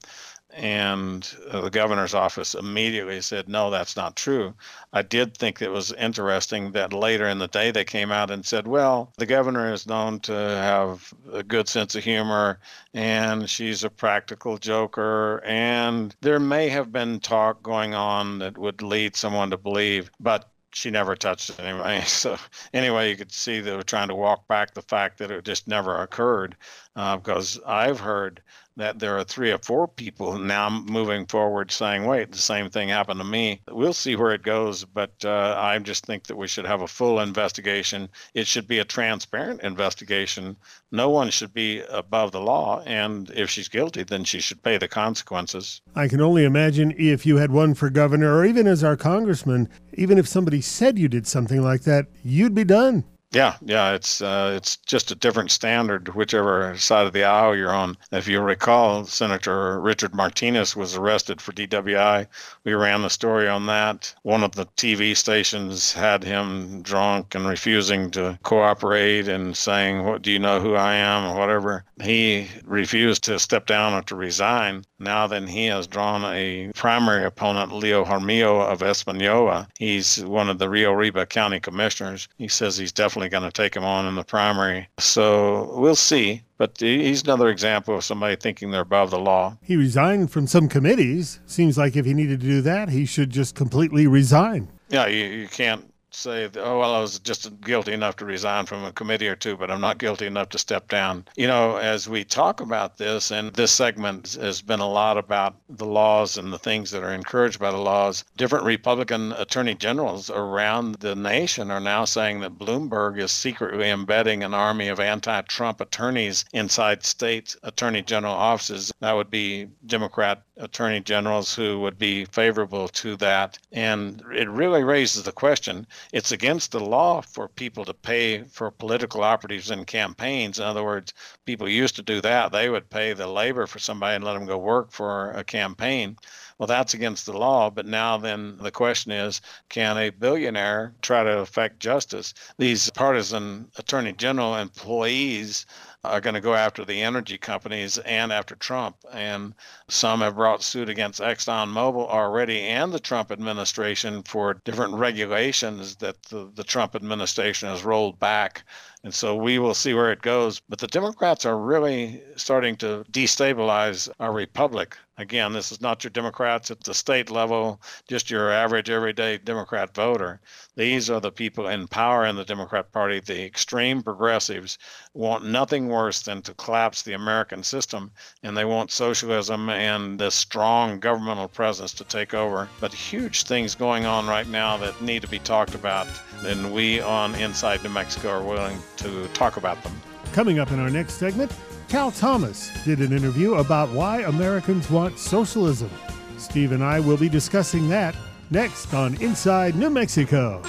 and 0.56 1.36
uh, 1.50 1.60
the 1.60 1.70
governor's 1.70 2.14
office 2.14 2.54
immediately 2.54 3.20
said, 3.20 3.48
no, 3.48 3.70
that's 3.70 3.94
not 3.94 4.16
true. 4.16 4.54
I 4.92 5.02
did 5.02 5.36
think 5.36 5.60
it 5.60 5.68
was 5.68 5.92
interesting 5.92 6.72
that 6.72 6.94
later 6.94 7.28
in 7.28 7.38
the 7.38 7.48
day 7.48 7.70
they 7.70 7.84
came 7.84 8.10
out 8.10 8.30
and 8.30 8.44
said, 8.44 8.66
well, 8.66 9.12
the 9.18 9.26
governor 9.26 9.72
is 9.72 9.86
known 9.86 10.18
to 10.20 10.32
have 10.32 11.12
a 11.32 11.42
good 11.42 11.68
sense 11.68 11.94
of 11.94 12.04
humor 12.04 12.58
and 12.94 13.48
she's 13.50 13.84
a 13.84 13.90
practical 13.90 14.56
joker. 14.56 15.42
And 15.44 16.16
there 16.22 16.40
may 16.40 16.70
have 16.70 16.90
been 16.90 17.20
talk 17.20 17.62
going 17.62 17.94
on 17.94 18.38
that 18.38 18.56
would 18.56 18.80
lead 18.80 19.14
someone 19.14 19.50
to 19.50 19.58
believe, 19.58 20.10
but 20.18 20.50
she 20.72 20.90
never 20.90 21.16
touched 21.16 21.58
anyway. 21.60 22.02
So 22.06 22.36
anyway, 22.72 23.10
you 23.10 23.16
could 23.16 23.32
see 23.32 23.60
they 23.60 23.76
were 23.76 23.82
trying 23.82 24.08
to 24.08 24.14
walk 24.14 24.48
back 24.48 24.72
the 24.72 24.82
fact 24.82 25.18
that 25.18 25.30
it 25.30 25.44
just 25.44 25.68
never 25.68 26.02
occurred, 26.02 26.56
uh, 26.96 27.16
because 27.16 27.60
I've 27.66 28.00
heard 28.00 28.42
that 28.76 28.98
there 28.98 29.18
are 29.18 29.24
three 29.24 29.50
or 29.50 29.58
four 29.58 29.88
people 29.88 30.38
now 30.38 30.68
moving 30.68 31.26
forward 31.26 31.70
saying, 31.70 32.04
wait, 32.04 32.30
the 32.30 32.38
same 32.38 32.68
thing 32.70 32.88
happened 32.88 33.20
to 33.20 33.24
me. 33.24 33.60
We'll 33.70 33.92
see 33.92 34.16
where 34.16 34.32
it 34.32 34.42
goes, 34.42 34.84
but 34.84 35.12
uh, 35.24 35.54
I 35.58 35.78
just 35.78 36.04
think 36.04 36.24
that 36.24 36.36
we 36.36 36.46
should 36.46 36.66
have 36.66 36.82
a 36.82 36.86
full 36.86 37.20
investigation. 37.20 38.08
It 38.34 38.46
should 38.46 38.68
be 38.68 38.78
a 38.78 38.84
transparent 38.84 39.62
investigation. 39.62 40.56
No 40.92 41.08
one 41.08 41.30
should 41.30 41.54
be 41.54 41.80
above 41.90 42.32
the 42.32 42.40
law. 42.40 42.82
And 42.86 43.30
if 43.30 43.48
she's 43.50 43.68
guilty, 43.68 44.02
then 44.02 44.24
she 44.24 44.40
should 44.40 44.62
pay 44.62 44.78
the 44.78 44.88
consequences. 44.88 45.80
I 45.94 46.08
can 46.08 46.20
only 46.20 46.44
imagine 46.44 46.94
if 46.96 47.24
you 47.24 47.36
had 47.36 47.50
one 47.50 47.74
for 47.74 47.90
governor 47.90 48.36
or 48.36 48.44
even 48.44 48.66
as 48.66 48.84
our 48.84 48.96
congressman, 48.96 49.68
even 49.94 50.18
if 50.18 50.28
somebody 50.28 50.60
said 50.60 50.98
you 50.98 51.08
did 51.08 51.26
something 51.26 51.62
like 51.62 51.82
that, 51.82 52.06
you'd 52.22 52.54
be 52.54 52.64
done. 52.64 53.04
Yeah, 53.32 53.56
yeah, 53.60 53.92
it's 53.92 54.22
uh, 54.22 54.52
it's 54.56 54.76
just 54.78 55.10
a 55.10 55.14
different 55.14 55.50
standard, 55.50 56.14
whichever 56.14 56.76
side 56.78 57.06
of 57.06 57.12
the 57.12 57.24
aisle 57.24 57.54
you're 57.54 57.74
on. 57.74 57.96
If 58.10 58.26
you 58.26 58.40
recall, 58.40 59.04
Senator 59.04 59.80
Richard 59.80 60.14
Martinez 60.14 60.74
was 60.74 60.96
arrested 60.96 61.40
for 61.40 61.52
DWI. 61.52 62.26
We 62.64 62.72
ran 62.74 63.02
the 63.02 63.10
story 63.10 63.48
on 63.48 63.66
that. 63.66 64.14
One 64.22 64.42
of 64.42 64.52
the 64.52 64.66
TV 64.76 65.16
stations 65.16 65.92
had 65.92 66.24
him 66.24 66.82
drunk 66.82 67.34
and 67.34 67.46
refusing 67.46 68.10
to 68.12 68.38
cooperate 68.42 69.28
and 69.28 69.56
saying, 69.56 70.04
"What 70.04 70.22
do 70.22 70.30
you 70.30 70.38
know 70.38 70.60
who 70.60 70.74
I 70.74 70.94
am?" 70.94 71.26
or 71.26 71.36
whatever. 71.38 71.84
He 72.02 72.48
refused 72.64 73.24
to 73.24 73.38
step 73.38 73.66
down 73.66 73.92
or 73.92 74.02
to 74.02 74.16
resign 74.16 74.84
Now 74.98 75.26
then, 75.26 75.46
he 75.46 75.66
has 75.66 75.86
drawn 75.86 76.24
a 76.24 76.70
primary 76.74 77.24
opponent, 77.24 77.72
Leo 77.72 78.04
Jaramillo 78.04 78.62
of 78.70 78.82
Espanola. 78.82 79.68
He's 79.78 80.24
one 80.24 80.48
of 80.48 80.58
the 80.58 80.68
Rio 80.68 80.92
Arriba 80.92 81.26
County 81.26 81.60
commissioners. 81.60 82.28
He 82.38 82.48
says 82.48 82.76
he's 82.76 82.92
definitely 82.92 83.28
going 83.28 83.42
to 83.42 83.52
take 83.52 83.76
him 83.76 83.84
on 83.84 84.06
in 84.06 84.14
the 84.14 84.24
primary. 84.24 84.88
So 84.98 85.70
we'll 85.78 85.96
see. 85.96 86.42
But 86.58 86.78
he's 86.78 87.22
another 87.22 87.48
example 87.50 87.96
of 87.96 88.04
somebody 88.04 88.36
thinking 88.36 88.70
they're 88.70 88.80
above 88.80 89.10
the 89.10 89.18
law. 89.18 89.58
He 89.62 89.76
resigned 89.76 90.30
from 90.30 90.46
some 90.46 90.68
committees. 90.68 91.40
Seems 91.44 91.76
like 91.76 91.96
if 91.96 92.06
he 92.06 92.14
needed 92.14 92.40
to 92.40 92.46
do 92.46 92.62
that, 92.62 92.88
he 92.88 93.04
should 93.04 93.28
just 93.28 93.54
completely 93.54 94.06
resign. 94.06 94.68
Yeah, 94.88 95.06
you, 95.06 95.24
you 95.24 95.48
can't 95.48 95.84
say, 96.16 96.48
oh, 96.56 96.78
well, 96.78 96.94
I 96.94 97.00
was 97.00 97.18
just 97.18 97.60
guilty 97.60 97.92
enough 97.92 98.16
to 98.16 98.24
resign 98.24 98.66
from 98.66 98.84
a 98.84 98.92
committee 98.92 99.28
or 99.28 99.36
two, 99.36 99.56
but 99.56 99.70
I'm 99.70 99.80
not 99.80 99.98
guilty 99.98 100.26
enough 100.26 100.48
to 100.50 100.58
step 100.58 100.88
down. 100.88 101.26
You 101.36 101.46
know, 101.46 101.76
as 101.76 102.08
we 102.08 102.24
talk 102.24 102.60
about 102.60 102.98
this, 102.98 103.30
and 103.30 103.52
this 103.52 103.72
segment 103.72 104.36
has 104.40 104.62
been 104.62 104.80
a 104.80 104.88
lot 104.88 105.18
about 105.18 105.56
the 105.68 105.86
laws 105.86 106.38
and 106.38 106.52
the 106.52 106.58
things 106.58 106.90
that 106.90 107.02
are 107.02 107.12
encouraged 107.12 107.58
by 107.58 107.70
the 107.70 107.76
laws, 107.76 108.24
different 108.36 108.64
Republican 108.64 109.32
attorney 109.32 109.74
generals 109.74 110.30
around 110.30 110.96
the 110.96 111.14
nation 111.14 111.70
are 111.70 111.80
now 111.80 112.04
saying 112.04 112.40
that 112.40 112.58
Bloomberg 112.58 113.18
is 113.18 113.30
secretly 113.30 113.90
embedding 113.90 114.42
an 114.42 114.54
army 114.54 114.88
of 114.88 115.00
anti 115.00 115.42
Trump 115.42 115.80
attorneys 115.80 116.44
inside 116.52 117.04
state 117.04 117.56
attorney 117.62 118.02
general 118.02 118.34
offices. 118.34 118.92
That 119.00 119.12
would 119.12 119.30
be 119.30 119.68
Democrat 119.86 120.42
attorney 120.58 121.00
generals 121.00 121.54
who 121.54 121.80
would 121.80 121.98
be 121.98 122.24
favorable 122.26 122.88
to 122.88 123.16
that. 123.16 123.58
And 123.72 124.22
it 124.34 124.48
really 124.48 124.82
raises 124.82 125.24
the 125.24 125.32
question 125.32 125.86
it's 126.12 126.32
against 126.32 126.72
the 126.72 126.80
law 126.80 127.20
for 127.20 127.48
people 127.48 127.84
to 127.84 127.94
pay 127.94 128.42
for 128.44 128.70
political 128.70 129.22
operatives 129.22 129.70
in 129.70 129.84
campaigns. 129.84 130.58
In 130.58 130.64
other 130.64 130.84
words, 130.84 131.12
people 131.44 131.68
used 131.68 131.96
to 131.96 132.02
do 132.02 132.20
that. 132.20 132.52
They 132.52 132.68
would 132.68 132.90
pay 132.90 133.12
the 133.12 133.26
labor 133.26 133.66
for 133.66 133.78
somebody 133.78 134.16
and 134.16 134.24
let 134.24 134.34
them 134.34 134.46
go 134.46 134.58
work 134.58 134.92
for 134.92 135.30
a 135.32 135.44
campaign. 135.44 136.16
Well, 136.58 136.66
that's 136.66 136.94
against 136.94 137.26
the 137.26 137.36
law. 137.36 137.70
But 137.70 137.86
now, 137.86 138.16
then, 138.16 138.56
the 138.58 138.70
question 138.70 139.12
is 139.12 139.42
can 139.68 139.98
a 139.98 140.10
billionaire 140.10 140.94
try 141.02 141.22
to 141.22 141.40
affect 141.40 141.80
justice? 141.80 142.32
These 142.56 142.88
partisan 142.90 143.70
attorney 143.76 144.12
general 144.12 144.56
employees 144.56 145.66
are 146.06 146.20
going 146.20 146.34
to 146.34 146.40
go 146.40 146.54
after 146.54 146.84
the 146.84 147.02
energy 147.02 147.38
companies 147.38 147.98
and 147.98 148.32
after 148.32 148.54
Trump. 148.54 148.96
And 149.12 149.54
some 149.88 150.20
have 150.20 150.36
brought 150.36 150.62
suit 150.62 150.88
against 150.88 151.20
ExxonMobil 151.20 152.08
already 152.08 152.60
and 152.60 152.92
the 152.92 153.00
Trump 153.00 153.30
administration 153.30 154.22
for 154.22 154.54
different 154.64 154.94
regulations 154.94 155.96
that 155.96 156.22
the, 156.24 156.50
the 156.54 156.64
Trump 156.64 156.94
administration 156.94 157.68
has 157.68 157.84
rolled 157.84 158.18
back. 158.18 158.64
And 159.06 159.14
so 159.14 159.36
we 159.36 159.60
will 159.60 159.72
see 159.72 159.94
where 159.94 160.10
it 160.10 160.20
goes. 160.20 160.60
But 160.68 160.80
the 160.80 160.88
Democrats 160.88 161.46
are 161.46 161.56
really 161.56 162.20
starting 162.34 162.74
to 162.78 163.04
destabilize 163.12 164.08
our 164.18 164.32
republic. 164.32 164.98
Again, 165.18 165.52
this 165.52 165.72
is 165.72 165.80
not 165.80 166.04
your 166.04 166.10
Democrats 166.10 166.70
at 166.70 166.84
the 166.84 166.92
state 166.92 167.30
level, 167.30 167.80
just 168.06 168.30
your 168.30 168.50
average 168.50 168.90
everyday 168.90 169.38
Democrat 169.38 169.94
voter. 169.94 170.40
These 170.74 171.08
are 171.08 171.20
the 171.20 171.30
people 171.30 171.68
in 171.68 171.88
power 171.88 172.26
in 172.26 172.36
the 172.36 172.44
Democrat 172.44 172.92
Party. 172.92 173.20
The 173.20 173.42
extreme 173.42 174.02
progressives 174.02 174.76
want 175.14 175.46
nothing 175.46 175.88
worse 175.88 176.20
than 176.20 176.42
to 176.42 176.52
collapse 176.54 177.00
the 177.00 177.14
American 177.14 177.62
system, 177.62 178.10
and 178.42 178.54
they 178.54 178.66
want 178.66 178.90
socialism 178.90 179.70
and 179.70 180.18
this 180.18 180.34
strong 180.34 181.00
governmental 181.00 181.48
presence 181.48 181.94
to 181.94 182.04
take 182.04 182.34
over. 182.34 182.68
But 182.78 182.92
huge 182.92 183.44
things 183.44 183.74
going 183.74 184.04
on 184.04 184.26
right 184.26 184.48
now 184.48 184.76
that 184.78 185.00
need 185.00 185.22
to 185.22 185.28
be 185.28 185.38
talked 185.38 185.74
about, 185.74 186.08
and 186.44 186.74
we 186.74 187.00
on 187.00 187.34
Inside 187.36 187.82
New 187.82 187.88
Mexico 187.88 188.28
are 188.30 188.42
willing 188.42 188.76
to 188.96 189.28
talk 189.28 189.56
about 189.56 189.82
them. 189.82 189.92
Coming 190.32 190.58
up 190.58 190.72
in 190.72 190.78
our 190.78 190.90
next 190.90 191.14
segment, 191.14 191.52
Cal 191.88 192.10
Thomas 192.10 192.70
did 192.84 193.00
an 193.00 193.12
interview 193.12 193.54
about 193.54 193.90
why 193.90 194.22
Americans 194.22 194.90
want 194.90 195.18
socialism. 195.18 195.90
Steve 196.38 196.72
and 196.72 196.82
I 196.82 197.00
will 197.00 197.16
be 197.16 197.28
discussing 197.28 197.88
that 197.88 198.14
next 198.50 198.92
on 198.92 199.20
Inside 199.22 199.76
New 199.76 199.90
Mexico. 199.90 200.62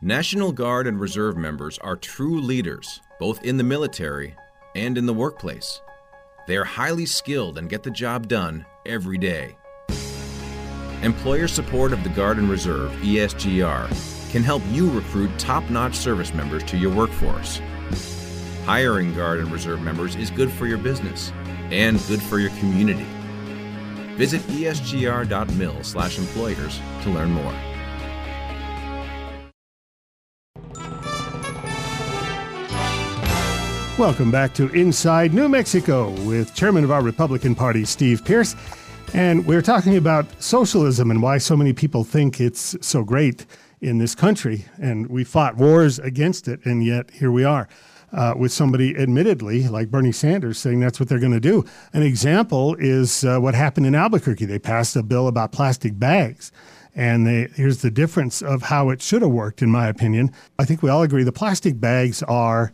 National 0.00 0.52
Guard 0.52 0.86
and 0.86 1.00
Reserve 1.00 1.36
members 1.36 1.76
are 1.78 1.96
true 1.96 2.40
leaders, 2.40 3.00
both 3.18 3.42
in 3.44 3.56
the 3.56 3.64
military 3.64 4.34
and 4.76 4.96
in 4.96 5.06
the 5.06 5.14
workplace. 5.14 5.80
They 6.46 6.56
are 6.56 6.64
highly 6.64 7.04
skilled 7.04 7.58
and 7.58 7.68
get 7.68 7.82
the 7.82 7.90
job 7.90 8.28
done 8.28 8.64
every 8.86 9.18
day. 9.18 9.56
Employer 11.02 11.46
support 11.46 11.92
of 11.92 12.02
the 12.02 12.08
Guard 12.08 12.38
and 12.38 12.50
Reserve, 12.50 12.90
ESGR, 13.02 13.88
can 14.32 14.42
help 14.42 14.64
you 14.70 14.90
recruit 14.90 15.30
top 15.38 15.70
notch 15.70 15.94
service 15.94 16.34
members 16.34 16.64
to 16.64 16.76
your 16.76 16.92
workforce. 16.92 17.60
Hiring 18.64 19.14
Guard 19.14 19.38
and 19.38 19.52
Reserve 19.52 19.80
members 19.80 20.16
is 20.16 20.28
good 20.30 20.50
for 20.50 20.66
your 20.66 20.78
business 20.78 21.32
and 21.70 22.02
good 22.08 22.20
for 22.20 22.40
your 22.40 22.50
community. 22.58 23.06
Visit 24.16 24.40
esgr.mil/employers 24.48 26.80
to 27.02 27.10
learn 27.10 27.30
more. 27.30 27.54
Welcome 33.96 34.32
back 34.32 34.52
to 34.54 34.68
Inside 34.70 35.32
New 35.32 35.48
Mexico 35.48 36.10
with 36.24 36.56
Chairman 36.56 36.82
of 36.82 36.90
our 36.90 37.02
Republican 37.02 37.54
Party, 37.54 37.84
Steve 37.84 38.24
Pearce. 38.24 38.56
And 39.14 39.46
we're 39.46 39.62
talking 39.62 39.96
about 39.96 40.26
socialism 40.42 41.10
and 41.10 41.22
why 41.22 41.38
so 41.38 41.56
many 41.56 41.72
people 41.72 42.04
think 42.04 42.40
it's 42.40 42.76
so 42.80 43.02
great 43.02 43.46
in 43.80 43.98
this 43.98 44.14
country. 44.14 44.66
And 44.80 45.06
we 45.08 45.24
fought 45.24 45.56
wars 45.56 45.98
against 45.98 46.46
it, 46.46 46.64
and 46.64 46.84
yet 46.84 47.10
here 47.10 47.32
we 47.32 47.44
are. 47.44 47.68
Uh, 48.10 48.32
with 48.36 48.50
somebody 48.50 48.96
admittedly 48.96 49.68
like 49.68 49.90
Bernie 49.90 50.12
Sanders 50.12 50.56
saying 50.56 50.80
that's 50.80 50.98
what 50.98 51.10
they're 51.10 51.18
going 51.18 51.32
to 51.32 51.40
do. 51.40 51.62
An 51.92 52.02
example 52.02 52.74
is 52.78 53.22
uh, 53.22 53.38
what 53.38 53.54
happened 53.54 53.84
in 53.84 53.94
Albuquerque. 53.94 54.46
They 54.46 54.58
passed 54.58 54.96
a 54.96 55.02
bill 55.02 55.28
about 55.28 55.52
plastic 55.52 55.98
bags. 55.98 56.50
And 56.94 57.26
they, 57.26 57.48
here's 57.54 57.82
the 57.82 57.90
difference 57.90 58.40
of 58.40 58.62
how 58.62 58.88
it 58.88 59.02
should 59.02 59.20
have 59.22 59.30
worked, 59.30 59.60
in 59.60 59.70
my 59.70 59.88
opinion. 59.88 60.32
I 60.58 60.64
think 60.64 60.82
we 60.82 60.88
all 60.88 61.02
agree 61.02 61.22
the 61.22 61.32
plastic 61.32 61.78
bags 61.78 62.22
are 62.22 62.72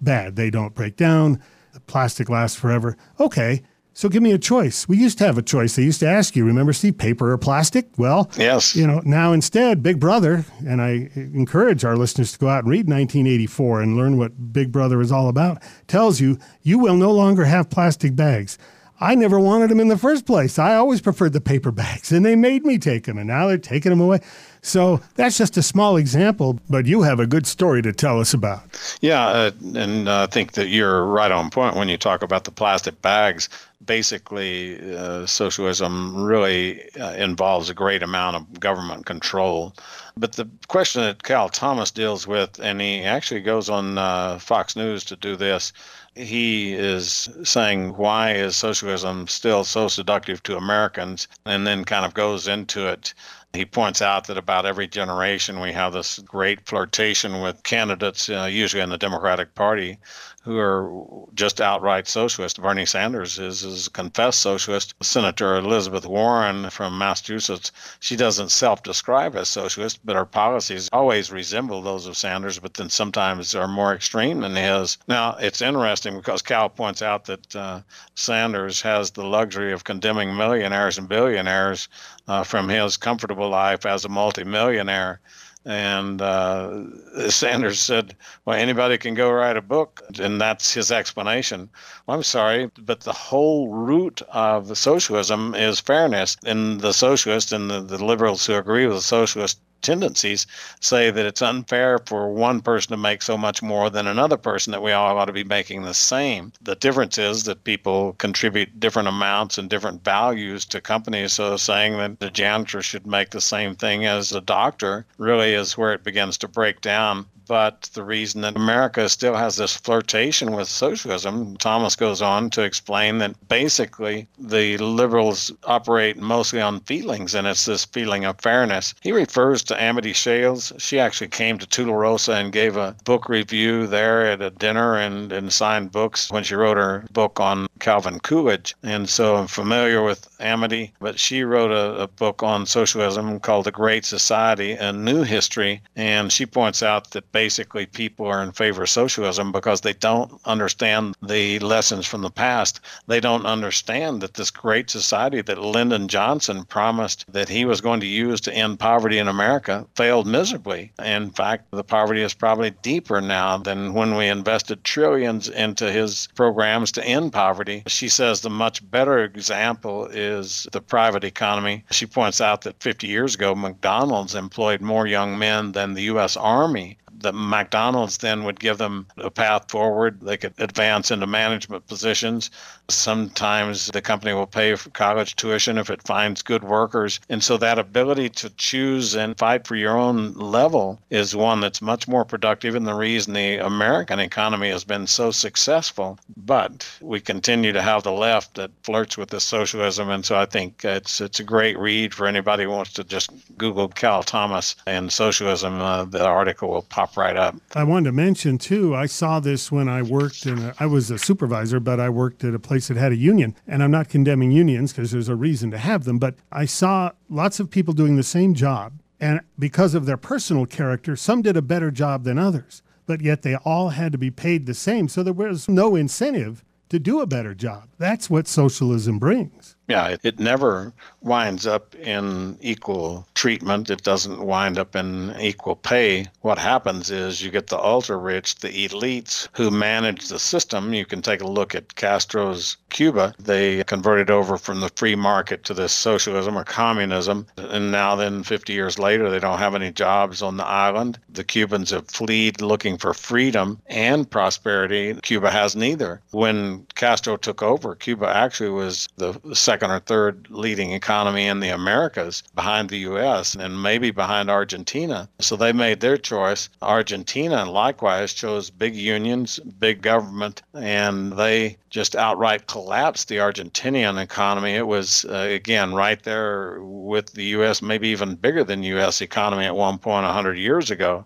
bad. 0.00 0.36
They 0.36 0.50
don't 0.50 0.74
break 0.74 0.96
down. 0.96 1.42
The 1.72 1.80
plastic 1.80 2.28
lasts 2.28 2.58
forever. 2.58 2.96
Okay. 3.18 3.62
So 3.96 4.08
give 4.08 4.24
me 4.24 4.32
a 4.32 4.38
choice. 4.38 4.88
We 4.88 4.96
used 4.96 5.18
to 5.18 5.24
have 5.24 5.38
a 5.38 5.42
choice. 5.42 5.76
They 5.76 5.84
used 5.84 6.00
to 6.00 6.08
ask 6.08 6.34
you, 6.34 6.44
remember, 6.44 6.72
Steve, 6.72 6.98
paper 6.98 7.30
or 7.30 7.38
plastic? 7.38 7.86
Well, 7.96 8.28
yes. 8.36 8.74
You 8.74 8.88
know, 8.88 9.00
now 9.04 9.32
instead, 9.32 9.84
Big 9.84 10.00
Brother, 10.00 10.44
and 10.66 10.82
I 10.82 11.10
encourage 11.14 11.84
our 11.84 11.96
listeners 11.96 12.32
to 12.32 12.38
go 12.40 12.48
out 12.48 12.64
and 12.64 12.70
read 12.70 12.88
1984 12.88 13.82
and 13.82 13.96
learn 13.96 14.18
what 14.18 14.52
Big 14.52 14.72
Brother 14.72 15.00
is 15.00 15.12
all 15.12 15.28
about, 15.28 15.62
tells 15.86 16.20
you 16.20 16.38
you 16.62 16.78
will 16.78 16.96
no 16.96 17.12
longer 17.12 17.44
have 17.44 17.70
plastic 17.70 18.16
bags. 18.16 18.58
I 19.00 19.14
never 19.16 19.40
wanted 19.40 19.70
them 19.70 19.80
in 19.80 19.88
the 19.88 19.98
first 19.98 20.24
place. 20.24 20.58
I 20.58 20.76
always 20.76 21.00
preferred 21.00 21.32
the 21.32 21.40
paper 21.40 21.72
bags, 21.72 22.12
and 22.12 22.24
they 22.24 22.36
made 22.36 22.64
me 22.64 22.78
take 22.78 23.04
them, 23.04 23.18
and 23.18 23.26
now 23.26 23.48
they're 23.48 23.58
taking 23.58 23.90
them 23.90 24.00
away. 24.00 24.20
So 24.62 25.00
that's 25.16 25.36
just 25.36 25.56
a 25.56 25.62
small 25.62 25.96
example, 25.96 26.58
but 26.70 26.86
you 26.86 27.02
have 27.02 27.20
a 27.20 27.26
good 27.26 27.46
story 27.46 27.82
to 27.82 27.92
tell 27.92 28.20
us 28.20 28.32
about. 28.32 28.62
Yeah, 29.00 29.26
uh, 29.26 29.50
and 29.74 30.08
uh, 30.08 30.22
I 30.22 30.26
think 30.26 30.52
that 30.52 30.68
you're 30.68 31.04
right 31.04 31.32
on 31.32 31.50
point 31.50 31.76
when 31.76 31.88
you 31.88 31.98
talk 31.98 32.22
about 32.22 32.44
the 32.44 32.50
plastic 32.50 33.02
bags. 33.02 33.48
Basically, 33.84 34.96
uh, 34.96 35.26
socialism 35.26 36.24
really 36.24 36.88
uh, 36.98 37.12
involves 37.12 37.68
a 37.68 37.74
great 37.74 38.02
amount 38.02 38.36
of 38.36 38.60
government 38.60 39.04
control. 39.04 39.74
But 40.16 40.32
the 40.34 40.48
question 40.68 41.02
that 41.02 41.24
Cal 41.24 41.48
Thomas 41.48 41.90
deals 41.90 42.26
with, 42.26 42.58
and 42.60 42.80
he 42.80 43.02
actually 43.02 43.40
goes 43.40 43.68
on 43.68 43.98
uh, 43.98 44.38
Fox 44.38 44.76
News 44.76 45.04
to 45.04 45.16
do 45.16 45.36
this, 45.36 45.72
he 46.14 46.74
is 46.74 47.28
saying 47.42 47.96
why 47.96 48.32
is 48.32 48.56
socialism 48.56 49.26
still 49.26 49.64
so 49.64 49.88
seductive 49.88 50.42
to 50.44 50.56
Americans, 50.56 51.28
and 51.44 51.66
then 51.66 51.84
kind 51.84 52.04
of 52.04 52.14
goes 52.14 52.46
into 52.48 52.86
it 52.86 53.14
he 53.54 53.64
points 53.64 54.02
out 54.02 54.26
that 54.26 54.36
about 54.36 54.66
every 54.66 54.88
generation 54.88 55.60
we 55.60 55.72
have 55.72 55.92
this 55.92 56.18
great 56.18 56.66
flirtation 56.66 57.40
with 57.40 57.62
candidates, 57.62 58.28
uh, 58.28 58.48
usually 58.50 58.82
in 58.82 58.90
the 58.90 58.98
Democratic 58.98 59.54
Party, 59.54 59.98
who 60.42 60.58
are 60.58 61.26
just 61.34 61.60
outright 61.60 62.06
socialist. 62.06 62.60
Bernie 62.60 62.84
Sanders 62.84 63.38
is, 63.38 63.64
is 63.64 63.86
a 63.86 63.90
confessed 63.90 64.40
socialist. 64.40 64.92
Senator 65.00 65.56
Elizabeth 65.56 66.04
Warren 66.04 66.68
from 66.68 66.98
Massachusetts, 66.98 67.72
she 68.00 68.14
doesn't 68.14 68.50
self 68.50 68.82
describe 68.82 69.36
as 69.36 69.48
socialist, 69.48 70.00
but 70.04 70.16
her 70.16 70.26
policies 70.26 70.90
always 70.92 71.32
resemble 71.32 71.80
those 71.80 72.06
of 72.06 72.16
Sanders, 72.16 72.58
but 72.58 72.74
then 72.74 72.90
sometimes 72.90 73.54
are 73.54 73.68
more 73.68 73.94
extreme 73.94 74.40
than 74.40 74.54
his. 74.54 74.98
Now, 75.08 75.36
it's 75.40 75.62
interesting 75.62 76.16
because 76.16 76.42
Cal 76.42 76.68
points 76.68 77.00
out 77.00 77.24
that 77.24 77.56
uh, 77.56 77.80
Sanders 78.14 78.82
has 78.82 79.12
the 79.12 79.24
luxury 79.24 79.72
of 79.72 79.84
condemning 79.84 80.36
millionaires 80.36 80.98
and 80.98 81.08
billionaires 81.08 81.88
uh, 82.28 82.42
from 82.44 82.68
his 82.68 82.96
comfortable 82.96 83.48
life 83.48 83.84
as 83.86 84.04
a 84.04 84.08
multimillionaire. 84.08 85.20
And 85.66 86.20
uh, 86.20 86.84
Sanders 87.28 87.80
said, 87.80 88.14
Well, 88.44 88.58
anybody 88.58 88.98
can 88.98 89.14
go 89.14 89.30
write 89.30 89.56
a 89.56 89.62
book. 89.62 90.02
And 90.18 90.40
that's 90.40 90.74
his 90.74 90.92
explanation. 90.92 91.70
Well, 92.06 92.16
I'm 92.18 92.22
sorry, 92.22 92.70
but 92.78 93.00
the 93.00 93.12
whole 93.12 93.68
root 93.68 94.20
of 94.28 94.76
socialism 94.76 95.54
is 95.54 95.80
fairness. 95.80 96.36
And 96.44 96.80
the 96.80 96.92
socialists 96.92 97.52
and 97.52 97.70
the, 97.70 97.80
the 97.80 98.04
liberals 98.04 98.44
who 98.46 98.54
agree 98.54 98.86
with 98.86 98.96
the 98.96 99.02
socialists 99.02 99.60
tendencies 99.84 100.46
say 100.80 101.10
that 101.10 101.26
it's 101.26 101.42
unfair 101.42 102.00
for 102.06 102.32
one 102.32 102.60
person 102.60 102.90
to 102.90 102.96
make 102.96 103.22
so 103.22 103.38
much 103.38 103.62
more 103.62 103.90
than 103.90 104.06
another 104.08 104.36
person 104.36 104.72
that 104.72 104.82
we 104.82 104.90
all 104.90 105.16
ought 105.16 105.26
to 105.26 105.32
be 105.32 105.44
making 105.44 105.82
the 105.82 105.94
same. 105.94 106.52
The 106.62 106.74
difference 106.74 107.18
is 107.18 107.44
that 107.44 107.62
people 107.62 108.14
contribute 108.14 108.80
different 108.80 109.08
amounts 109.08 109.58
and 109.58 109.70
different 109.70 110.02
values 110.02 110.64
to 110.66 110.80
companies. 110.80 111.34
So 111.34 111.56
saying 111.56 111.98
that 111.98 112.18
the 112.18 112.30
janitor 112.30 112.82
should 112.82 113.06
make 113.06 113.30
the 113.30 113.40
same 113.40 113.76
thing 113.76 114.06
as 114.06 114.32
a 114.32 114.40
doctor 114.40 115.06
really 115.18 115.54
is 115.54 115.78
where 115.78 115.92
it 115.92 116.02
begins 116.02 116.38
to 116.38 116.48
break 116.48 116.80
down 116.80 117.26
but 117.46 117.90
the 117.94 118.02
reason 118.02 118.40
that 118.42 118.56
America 118.56 119.08
still 119.08 119.34
has 119.34 119.56
this 119.56 119.76
flirtation 119.76 120.52
with 120.52 120.68
socialism, 120.68 121.56
Thomas 121.58 121.96
goes 121.96 122.22
on 122.22 122.50
to 122.50 122.62
explain 122.62 123.18
that 123.18 123.48
basically 123.48 124.26
the 124.38 124.76
liberals 124.78 125.52
operate 125.64 126.16
mostly 126.16 126.60
on 126.60 126.80
feelings, 126.80 127.34
and 127.34 127.46
it's 127.46 127.64
this 127.64 127.84
feeling 127.84 128.24
of 128.24 128.40
fairness. 128.40 128.94
He 129.02 129.12
refers 129.12 129.62
to 129.64 129.82
Amity 129.82 130.12
Shlaes. 130.12 130.72
She 130.80 130.98
actually 130.98 131.28
came 131.28 131.58
to 131.58 131.66
Tularosa 131.66 132.34
and 132.40 132.52
gave 132.52 132.76
a 132.76 132.96
book 133.04 133.28
review 133.28 133.86
there 133.86 134.26
at 134.26 134.40
a 134.40 134.50
dinner 134.50 134.96
and, 134.96 135.32
and 135.32 135.52
signed 135.52 135.92
books 135.92 136.30
when 136.30 136.44
she 136.44 136.54
wrote 136.54 136.76
her 136.76 137.04
book 137.12 137.40
on 137.40 137.66
Calvin 137.80 138.20
Coolidge. 138.20 138.74
And 138.82 139.08
so 139.08 139.36
I'm 139.36 139.46
familiar 139.46 140.02
with 140.02 140.28
Amity, 140.40 140.92
but 141.00 141.18
she 141.18 141.42
wrote 141.42 141.70
a, 141.70 142.02
a 142.02 142.08
book 142.08 142.42
on 142.42 142.66
socialism 142.66 143.40
called 143.40 143.66
The 143.66 143.72
Great 143.72 144.04
Society, 144.04 144.72
a 144.72 144.92
new 144.92 145.22
history. 145.22 145.82
And 145.96 146.32
she 146.32 146.46
points 146.46 146.82
out 146.82 147.10
that 147.10 147.32
basically 147.34 147.84
people 147.84 148.26
are 148.26 148.44
in 148.44 148.52
favor 148.52 148.84
of 148.84 148.88
socialism 148.88 149.50
because 149.50 149.80
they 149.80 149.92
don't 149.92 150.40
understand 150.44 151.16
the 151.20 151.58
lessons 151.58 152.06
from 152.06 152.22
the 152.22 152.30
past. 152.30 152.80
They 153.08 153.18
don't 153.18 153.44
understand 153.44 154.20
that 154.20 154.34
this 154.34 154.52
great 154.52 154.88
society 154.88 155.42
that 155.42 155.58
Lyndon 155.58 156.06
Johnson 156.06 156.64
promised 156.64 157.24
that 157.32 157.48
he 157.48 157.64
was 157.64 157.80
going 157.80 157.98
to 157.98 158.06
use 158.06 158.40
to 158.42 158.54
end 158.54 158.78
poverty 158.78 159.18
in 159.18 159.26
America 159.26 159.84
failed 159.96 160.28
miserably. 160.28 160.92
In 161.04 161.30
fact, 161.30 161.72
the 161.72 161.82
poverty 161.82 162.22
is 162.22 162.34
probably 162.34 162.70
deeper 162.82 163.20
now 163.20 163.58
than 163.58 163.94
when 163.94 164.14
we 164.14 164.28
invested 164.28 164.84
trillions 164.84 165.48
into 165.48 165.90
his 165.90 166.28
programs 166.36 166.92
to 166.92 167.04
end 167.04 167.32
poverty. 167.32 167.82
She 167.88 168.08
says 168.08 168.42
the 168.42 168.50
much 168.50 168.88
better 168.92 169.24
example 169.24 170.06
is 170.06 170.68
the 170.70 170.80
private 170.80 171.24
economy. 171.24 171.82
She 171.90 172.06
points 172.06 172.40
out 172.40 172.60
that 172.62 172.80
50 172.80 173.08
years 173.08 173.34
ago, 173.34 173.56
McDonald's 173.56 174.36
employed 174.36 174.80
more 174.80 175.08
young 175.08 175.36
men 175.36 175.72
than 175.72 175.94
the 175.94 176.02
U.S. 176.02 176.36
Army 176.36 176.96
the 177.24 177.32
McDonald's 177.32 178.18
then 178.18 178.44
would 178.44 178.60
give 178.60 178.76
them 178.76 179.06
a 179.16 179.30
path 179.30 179.70
forward. 179.70 180.20
They 180.20 180.36
could 180.36 180.52
advance 180.58 181.10
into 181.10 181.26
management 181.26 181.86
positions. 181.86 182.50
Sometimes 182.90 183.86
the 183.86 184.02
company 184.02 184.34
will 184.34 184.46
pay 184.46 184.74
for 184.74 184.90
college 184.90 185.36
tuition 185.36 185.78
if 185.78 185.88
it 185.88 186.06
finds 186.06 186.42
good 186.42 186.62
workers. 186.62 187.18
And 187.30 187.42
so 187.42 187.56
that 187.56 187.78
ability 187.78 188.28
to 188.28 188.50
choose 188.50 189.14
and 189.14 189.38
fight 189.38 189.66
for 189.66 189.74
your 189.74 189.96
own 189.96 190.34
level 190.34 191.00
is 191.08 191.34
one 191.34 191.60
that's 191.60 191.80
much 191.80 192.06
more 192.06 192.26
productive 192.26 192.74
and 192.74 192.86
the 192.86 192.94
reason 192.94 193.32
the 193.32 193.56
American 193.56 194.20
economy 194.20 194.68
has 194.68 194.84
been 194.84 195.06
so 195.06 195.30
successful. 195.30 196.18
But 196.36 196.86
we 197.00 197.20
continue 197.20 197.72
to 197.72 197.80
have 197.80 198.02
the 198.02 198.12
left 198.12 198.56
that 198.56 198.70
flirts 198.82 199.16
with 199.16 199.30
this 199.30 199.44
socialism. 199.44 200.10
And 200.10 200.26
so 200.26 200.36
I 200.36 200.44
think 200.44 200.84
it's 200.84 201.22
it's 201.22 201.40
a 201.40 201.44
great 201.44 201.78
read 201.78 202.12
for 202.12 202.26
anybody 202.26 202.64
who 202.64 202.70
wants 202.70 202.92
to 202.94 203.04
just 203.04 203.30
Google 203.56 203.88
Cal 203.88 204.22
Thomas 204.22 204.76
and 204.86 205.10
socialism. 205.10 205.80
Uh, 205.80 206.04
the 206.04 206.26
article 206.26 206.68
will 206.68 206.82
pop 206.82 207.13
right 207.16 207.36
up. 207.36 207.56
I 207.74 207.84
wanted 207.84 208.06
to 208.06 208.12
mention 208.12 208.58
too, 208.58 208.94
I 208.94 209.06
saw 209.06 209.40
this 209.40 209.70
when 209.70 209.88
I 209.88 210.02
worked 210.02 210.46
in, 210.46 210.58
a, 210.58 210.74
I 210.78 210.86
was 210.86 211.10
a 211.10 211.18
supervisor, 211.18 211.80
but 211.80 212.00
I 212.00 212.08
worked 212.08 212.44
at 212.44 212.54
a 212.54 212.58
place 212.58 212.88
that 212.88 212.96
had 212.96 213.12
a 213.12 213.16
union. 213.16 213.56
And 213.66 213.82
I'm 213.82 213.90
not 213.90 214.08
condemning 214.08 214.50
unions 214.50 214.92
because 214.92 215.10
there's 215.10 215.28
a 215.28 215.36
reason 215.36 215.70
to 215.70 215.78
have 215.78 216.04
them, 216.04 216.18
but 216.18 216.36
I 216.52 216.64
saw 216.64 217.12
lots 217.28 217.60
of 217.60 217.70
people 217.70 217.94
doing 217.94 218.16
the 218.16 218.22
same 218.22 218.54
job. 218.54 218.94
And 219.20 219.40
because 219.58 219.94
of 219.94 220.06
their 220.06 220.16
personal 220.16 220.66
character, 220.66 221.16
some 221.16 221.42
did 221.42 221.56
a 221.56 221.62
better 221.62 221.90
job 221.90 222.24
than 222.24 222.38
others, 222.38 222.82
but 223.06 223.20
yet 223.20 223.42
they 223.42 223.56
all 223.56 223.90
had 223.90 224.12
to 224.12 224.18
be 224.18 224.30
paid 224.30 224.66
the 224.66 224.74
same. 224.74 225.08
So 225.08 225.22
there 225.22 225.32
was 225.32 225.68
no 225.68 225.96
incentive 225.96 226.64
to 226.90 226.98
do 226.98 227.20
a 227.20 227.26
better 227.26 227.54
job. 227.54 227.88
That's 228.04 228.28
what 228.28 228.46
socialism 228.46 229.18
brings. 229.18 229.76
Yeah, 229.88 230.08
it, 230.08 230.20
it 230.22 230.38
never 230.38 230.94
winds 231.20 231.66
up 231.66 231.94
in 231.94 232.56
equal 232.60 233.26
treatment. 233.34 233.90
It 233.90 234.02
doesn't 234.02 234.40
wind 234.40 234.78
up 234.78 234.96
in 234.96 235.34
equal 235.38 235.76
pay. 235.76 236.26
What 236.40 236.58
happens 236.58 237.10
is 237.10 237.42
you 237.42 237.50
get 237.50 237.66
the 237.66 237.78
ultra 237.78 238.16
rich, 238.16 238.56
the 238.56 238.68
elites 238.68 239.48
who 239.52 239.70
manage 239.70 240.28
the 240.28 240.38
system. 240.38 240.94
You 240.94 241.04
can 241.04 241.20
take 241.20 241.42
a 241.42 241.46
look 241.46 241.74
at 241.74 241.96
Castro's 241.96 242.78
Cuba. 242.88 243.34
They 243.38 243.84
converted 243.84 244.30
over 244.30 244.56
from 244.56 244.80
the 244.80 244.90
free 244.96 245.16
market 245.16 245.64
to 245.64 245.74
this 245.74 245.92
socialism 245.92 246.56
or 246.56 246.64
communism. 246.64 247.46
And 247.56 247.90
now, 247.90 248.16
then, 248.16 248.42
50 248.42 248.72
years 248.72 248.98
later, 248.98 249.28
they 249.28 249.38
don't 249.38 249.58
have 249.58 249.74
any 249.74 249.92
jobs 249.92 250.40
on 250.40 250.56
the 250.56 250.66
island. 250.66 251.18
The 251.28 251.44
Cubans 251.44 251.90
have 251.90 252.08
fled 252.08 252.62
looking 252.62 252.96
for 252.96 253.12
freedom 253.12 253.80
and 253.86 254.30
prosperity. 254.30 255.14
Cuba 255.22 255.50
has 255.50 255.76
neither. 255.76 256.22
When 256.30 256.86
Castro 256.94 257.36
took 257.36 257.62
over, 257.62 257.93
Cuba 257.94 258.28
actually 258.28 258.70
was 258.70 259.08
the 259.16 259.38
second 259.52 259.90
or 259.90 260.00
third 260.00 260.46
leading 260.50 260.92
economy 260.92 261.46
in 261.46 261.60
the 261.60 261.68
Americas 261.68 262.42
behind 262.54 262.88
the 262.88 262.98
U.S. 262.98 263.54
and 263.54 263.82
maybe 263.82 264.10
behind 264.10 264.50
Argentina. 264.50 265.28
So 265.40 265.56
they 265.56 265.72
made 265.72 266.00
their 266.00 266.16
choice. 266.16 266.68
Argentina 266.82 267.70
likewise 267.70 268.32
chose 268.32 268.70
big 268.70 268.94
unions, 268.94 269.58
big 269.78 270.02
government, 270.02 270.62
and 270.74 271.32
they 271.34 271.76
just 271.90 272.16
outright 272.16 272.66
collapsed 272.66 273.28
the 273.28 273.36
Argentinian 273.36 274.20
economy. 274.22 274.74
It 274.74 274.86
was, 274.86 275.24
uh, 275.26 275.48
again, 275.50 275.94
right 275.94 276.22
there 276.22 276.82
with 276.82 277.32
the 277.34 277.44
U.S., 277.56 277.80
maybe 277.82 278.08
even 278.08 278.34
bigger 278.34 278.64
than 278.64 278.82
U.S. 278.82 279.20
economy 279.20 279.64
at 279.64 279.76
one 279.76 279.98
point 279.98 280.24
100 280.24 280.58
years 280.58 280.90
ago. 280.90 281.24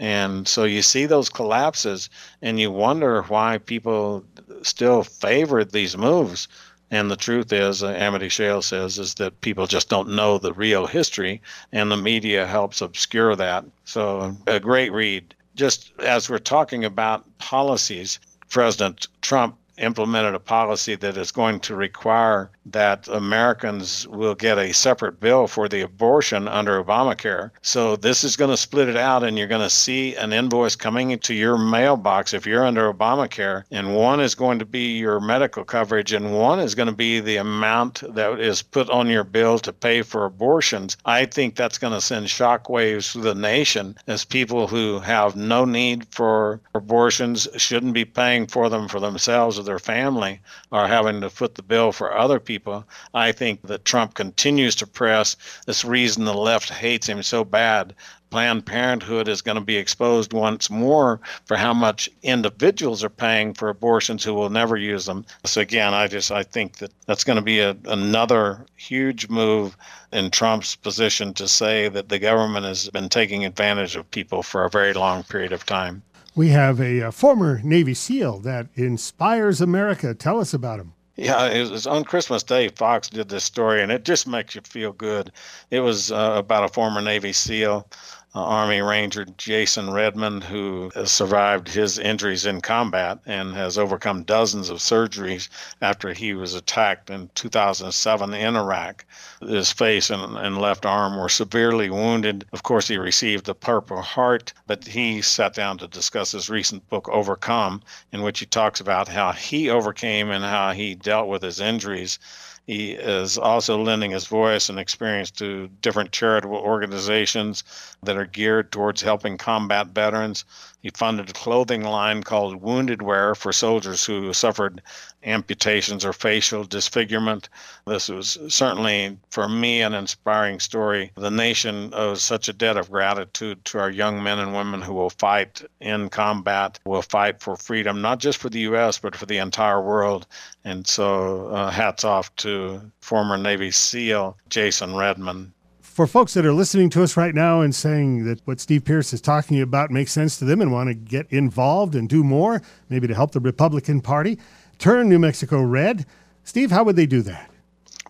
And 0.00 0.48
so 0.48 0.64
you 0.64 0.80
see 0.80 1.04
those 1.04 1.28
collapses 1.28 2.08
and 2.40 2.58
you 2.58 2.70
wonder 2.70 3.20
why 3.24 3.58
people 3.58 4.24
still 4.62 5.02
favor 5.02 5.62
these 5.62 5.94
moves. 5.94 6.48
And 6.90 7.10
the 7.10 7.16
truth 7.16 7.52
is, 7.52 7.82
uh, 7.82 7.88
Amity 7.88 8.28
Shlaes 8.28 8.64
says, 8.64 8.98
is 8.98 9.14
that 9.16 9.42
people 9.42 9.66
just 9.66 9.90
don't 9.90 10.08
know 10.08 10.38
the 10.38 10.54
real 10.54 10.86
history, 10.86 11.40
and 11.70 11.92
the 11.92 11.96
media 11.98 12.46
helps 12.46 12.80
obscure 12.80 13.36
that. 13.36 13.64
So, 13.84 14.34
a 14.46 14.58
great 14.58 14.90
read. 14.90 15.34
Just 15.54 15.92
as 16.00 16.28
we're 16.28 16.38
talking 16.38 16.84
about 16.84 17.26
policies, 17.38 18.18
President 18.48 19.06
Trump 19.20 19.56
implemented 19.80 20.34
a 20.34 20.40
policy 20.40 20.94
that 20.96 21.16
is 21.16 21.32
going 21.32 21.60
to 21.60 21.74
require 21.74 22.50
that 22.66 23.08
Americans 23.08 24.06
will 24.08 24.34
get 24.34 24.58
a 24.58 24.72
separate 24.72 25.18
bill 25.18 25.46
for 25.46 25.68
the 25.68 25.80
abortion 25.80 26.46
under 26.46 26.82
Obamacare. 26.82 27.50
So 27.62 27.96
this 27.96 28.22
is 28.22 28.36
going 28.36 28.50
to 28.50 28.56
split 28.56 28.88
it 28.88 28.96
out, 28.96 29.24
and 29.24 29.36
you're 29.38 29.48
going 29.48 29.60
to 29.60 29.70
see 29.70 30.14
an 30.16 30.32
invoice 30.32 30.76
coming 30.76 31.10
into 31.10 31.34
your 31.34 31.58
mailbox 31.58 32.32
if 32.32 32.46
you're 32.46 32.64
under 32.64 32.92
Obamacare, 32.92 33.64
and 33.70 33.96
one 33.96 34.20
is 34.20 34.34
going 34.34 34.58
to 34.58 34.64
be 34.64 34.98
your 34.98 35.20
medical 35.20 35.64
coverage, 35.64 36.12
and 36.12 36.36
one 36.36 36.60
is 36.60 36.74
going 36.74 36.88
to 36.88 36.94
be 36.94 37.20
the 37.20 37.36
amount 37.36 38.02
that 38.14 38.38
is 38.38 38.62
put 38.62 38.88
on 38.90 39.08
your 39.08 39.24
bill 39.24 39.58
to 39.58 39.72
pay 39.72 40.02
for 40.02 40.24
abortions. 40.24 40.96
I 41.04 41.24
think 41.24 41.56
that's 41.56 41.78
going 41.78 41.92
to 41.92 42.00
send 42.00 42.26
shockwaves 42.26 43.12
through 43.12 43.22
the 43.22 43.34
nation 43.34 43.96
as 44.06 44.24
people 44.24 44.66
who 44.66 45.00
have 45.00 45.36
no 45.36 45.64
need 45.64 46.06
for 46.10 46.60
abortions 46.74 47.48
shouldn't 47.56 47.94
be 47.94 48.04
paying 48.04 48.46
for 48.46 48.68
them 48.68 48.88
for 48.88 49.00
themselves 49.00 49.58
or 49.58 49.69
their 49.70 49.78
family 49.78 50.40
are 50.72 50.88
having 50.88 51.20
to 51.20 51.30
foot 51.30 51.54
the 51.54 51.62
bill 51.62 51.92
for 51.92 52.12
other 52.12 52.40
people. 52.40 52.84
I 53.14 53.30
think 53.30 53.62
that 53.68 53.84
Trump 53.84 54.14
continues 54.14 54.74
to 54.74 54.86
press 54.86 55.36
this 55.64 55.84
reason 55.84 56.24
the 56.24 56.34
left 56.34 56.70
hates 56.70 57.08
him 57.08 57.22
so 57.22 57.44
bad. 57.44 57.94
Planned 58.30 58.66
Parenthood 58.66 59.28
is 59.28 59.42
going 59.42 59.54
to 59.54 59.60
be 59.60 59.76
exposed 59.76 60.32
once 60.32 60.70
more 60.70 61.20
for 61.44 61.56
how 61.56 61.72
much 61.72 62.10
individuals 62.24 63.04
are 63.04 63.08
paying 63.08 63.54
for 63.54 63.68
abortions 63.68 64.24
who 64.24 64.34
will 64.34 64.50
never 64.50 64.76
use 64.76 65.06
them. 65.06 65.24
So 65.44 65.60
again, 65.60 65.94
I 65.94 66.08
just 66.08 66.32
I 66.32 66.42
think 66.42 66.78
that 66.78 66.92
that's 67.06 67.22
going 67.22 67.36
to 67.36 67.42
be 67.42 67.60
a, 67.60 67.76
another 67.84 68.66
huge 68.74 69.28
move 69.28 69.76
in 70.12 70.32
Trump's 70.32 70.74
position 70.74 71.32
to 71.34 71.46
say 71.46 71.88
that 71.88 72.08
the 72.08 72.18
government 72.18 72.66
has 72.66 72.88
been 72.88 73.08
taking 73.08 73.44
advantage 73.44 73.94
of 73.94 74.10
people 74.10 74.42
for 74.42 74.64
a 74.64 74.70
very 74.70 74.94
long 74.94 75.22
period 75.22 75.52
of 75.52 75.64
time. 75.64 76.02
We 76.34 76.48
have 76.48 76.80
a, 76.80 77.00
a 77.00 77.12
former 77.12 77.60
Navy 77.62 77.94
SEAL 77.94 78.40
that 78.40 78.68
inspires 78.74 79.60
America. 79.60 80.14
Tell 80.14 80.40
us 80.40 80.54
about 80.54 80.80
him. 80.80 80.92
Yeah, 81.16 81.48
it 81.48 81.70
was 81.70 81.86
on 81.86 82.04
Christmas 82.04 82.42
Day. 82.42 82.68
Fox 82.68 83.10
did 83.10 83.28
this 83.28 83.44
story, 83.44 83.82
and 83.82 83.92
it 83.92 84.04
just 84.04 84.26
makes 84.26 84.54
you 84.54 84.62
feel 84.62 84.92
good. 84.92 85.32
It 85.70 85.80
was 85.80 86.10
uh, 86.10 86.34
about 86.36 86.64
a 86.64 86.68
former 86.68 87.02
Navy 87.02 87.34
SEAL 87.34 87.86
uh, 88.32 88.44
Army 88.44 88.80
Ranger 88.80 89.24
Jason 89.24 89.92
Redman, 89.92 90.40
who 90.40 90.92
has 90.94 91.10
survived 91.10 91.68
his 91.68 91.98
injuries 91.98 92.46
in 92.46 92.60
combat 92.60 93.18
and 93.26 93.54
has 93.54 93.76
overcome 93.76 94.22
dozens 94.22 94.70
of 94.70 94.78
surgeries 94.78 95.48
after 95.82 96.12
he 96.12 96.32
was 96.32 96.54
attacked 96.54 97.10
in 97.10 97.28
2007 97.34 98.32
in 98.32 98.56
Iraq. 98.56 99.04
His 99.40 99.72
face 99.72 100.10
and, 100.10 100.36
and 100.36 100.60
left 100.60 100.86
arm 100.86 101.16
were 101.16 101.28
severely 101.28 101.90
wounded. 101.90 102.44
Of 102.52 102.62
course, 102.62 102.86
he 102.86 102.98
received 102.98 103.46
the 103.46 103.54
Purple 103.54 104.00
Heart, 104.00 104.52
but 104.66 104.86
he 104.86 105.22
sat 105.22 105.52
down 105.52 105.78
to 105.78 105.88
discuss 105.88 106.30
his 106.30 106.48
recent 106.48 106.88
book, 106.88 107.08
Overcome, 107.08 107.82
in 108.12 108.22
which 108.22 108.38
he 108.38 108.46
talks 108.46 108.80
about 108.80 109.08
how 109.08 109.32
he 109.32 109.68
overcame 109.68 110.30
and 110.30 110.44
how 110.44 110.70
he 110.70 110.94
dealt 110.94 111.26
with 111.26 111.42
his 111.42 111.58
injuries 111.58 112.20
He 112.66 112.92
is 112.92 113.36
also 113.38 113.82
lending 113.82 114.12
his 114.12 114.26
voice 114.26 114.68
and 114.68 114.78
experience 114.78 115.30
to 115.32 115.68
different 115.82 116.12
charitable 116.12 116.56
organizations 116.58 117.64
that 118.02 118.16
are 118.16 118.26
geared 118.26 118.70
towards 118.70 119.02
helping 119.02 119.38
combat 119.38 119.88
veterans. 119.88 120.44
He 120.82 120.88
funded 120.88 121.28
a 121.28 121.34
clothing 121.34 121.82
line 121.82 122.22
called 122.22 122.62
Wounded 122.62 123.02
Wear 123.02 123.34
for 123.34 123.52
soldiers 123.52 124.06
who 124.06 124.32
suffered 124.32 124.80
amputations 125.22 126.06
or 126.06 126.14
facial 126.14 126.64
disfigurement. 126.64 127.50
This 127.86 128.08
was 128.08 128.38
certainly, 128.48 129.18
for 129.28 129.46
me, 129.46 129.82
an 129.82 129.92
inspiring 129.92 130.58
story. 130.58 131.12
The 131.16 131.30
nation 131.30 131.92
owes 131.92 132.22
such 132.22 132.48
a 132.48 132.54
debt 132.54 132.78
of 132.78 132.90
gratitude 132.90 133.62
to 133.66 133.78
our 133.78 133.90
young 133.90 134.22
men 134.22 134.38
and 134.38 134.54
women 134.54 134.80
who 134.80 134.94
will 134.94 135.10
fight 135.10 135.62
in 135.80 136.08
combat, 136.08 136.78
will 136.86 137.02
fight 137.02 137.42
for 137.42 137.56
freedom, 137.56 138.00
not 138.00 138.18
just 138.18 138.38
for 138.38 138.48
the 138.48 138.60
U.S., 138.60 138.98
but 138.98 139.14
for 139.14 139.26
the 139.26 139.36
entire 139.36 139.82
world. 139.82 140.26
And 140.64 140.86
so, 140.86 141.48
uh, 141.48 141.70
hats 141.70 142.04
off 142.04 142.34
to 142.36 142.90
former 143.02 143.36
Navy 143.36 143.70
SEAL 143.70 144.38
Jason 144.48 144.96
Redman 144.96 145.52
for 146.00 146.06
folks 146.06 146.32
that 146.32 146.46
are 146.46 146.54
listening 146.54 146.88
to 146.88 147.02
us 147.02 147.14
right 147.14 147.34
now 147.34 147.60
and 147.60 147.74
saying 147.74 148.24
that 148.24 148.40
what 148.46 148.58
Steve 148.58 148.86
Pearce 148.86 149.12
is 149.12 149.20
talking 149.20 149.60
about 149.60 149.90
makes 149.90 150.12
sense 150.12 150.38
to 150.38 150.46
them 150.46 150.62
and 150.62 150.72
want 150.72 150.88
to 150.88 150.94
get 150.94 151.26
involved 151.28 151.94
and 151.94 152.08
do 152.08 152.24
more, 152.24 152.62
maybe 152.88 153.06
to 153.06 153.14
help 153.14 153.32
the 153.32 153.40
Republican 153.40 154.00
Party, 154.00 154.38
turn 154.78 155.10
New 155.10 155.18
Mexico 155.18 155.60
red. 155.60 156.06
Steve, 156.42 156.70
how 156.70 156.84
would 156.84 156.96
they 156.96 157.04
do 157.04 157.20
that? 157.20 157.50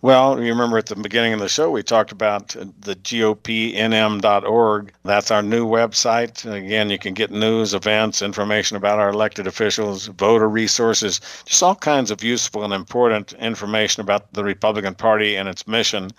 Well, 0.03 0.41
you 0.41 0.53
remember 0.53 0.77
at 0.77 0.85
the 0.85 0.95
beginning 0.95 1.33
of 1.33 1.41
the 1.41 1.49
show, 1.49 1.69
we 1.69 1.83
talked 1.83 2.13
about 2.13 2.55
the 2.79 2.95
GOPNM.org. 2.95 4.93
That's 5.03 5.29
our 5.29 5.43
new 5.43 5.67
website. 5.67 6.51
Again, 6.51 6.89
you 6.89 6.97
can 6.97 7.13
get 7.13 7.29
news, 7.29 7.73
events, 7.73 8.21
information 8.21 8.77
about 8.77 8.99
our 8.99 9.09
elected 9.09 9.47
officials, 9.47 10.07
voter 10.07 10.47
resources, 10.47 11.19
just 11.45 11.61
all 11.61 11.75
kinds 11.75 12.09
of 12.09 12.23
useful 12.23 12.63
and 12.63 12.73
important 12.73 13.33
information 13.33 13.99
about 13.99 14.31
the 14.33 14.45
Republican 14.45 14.95
Party 14.95 15.35
and 15.35 15.49
its 15.49 15.67
mission. 15.67 16.09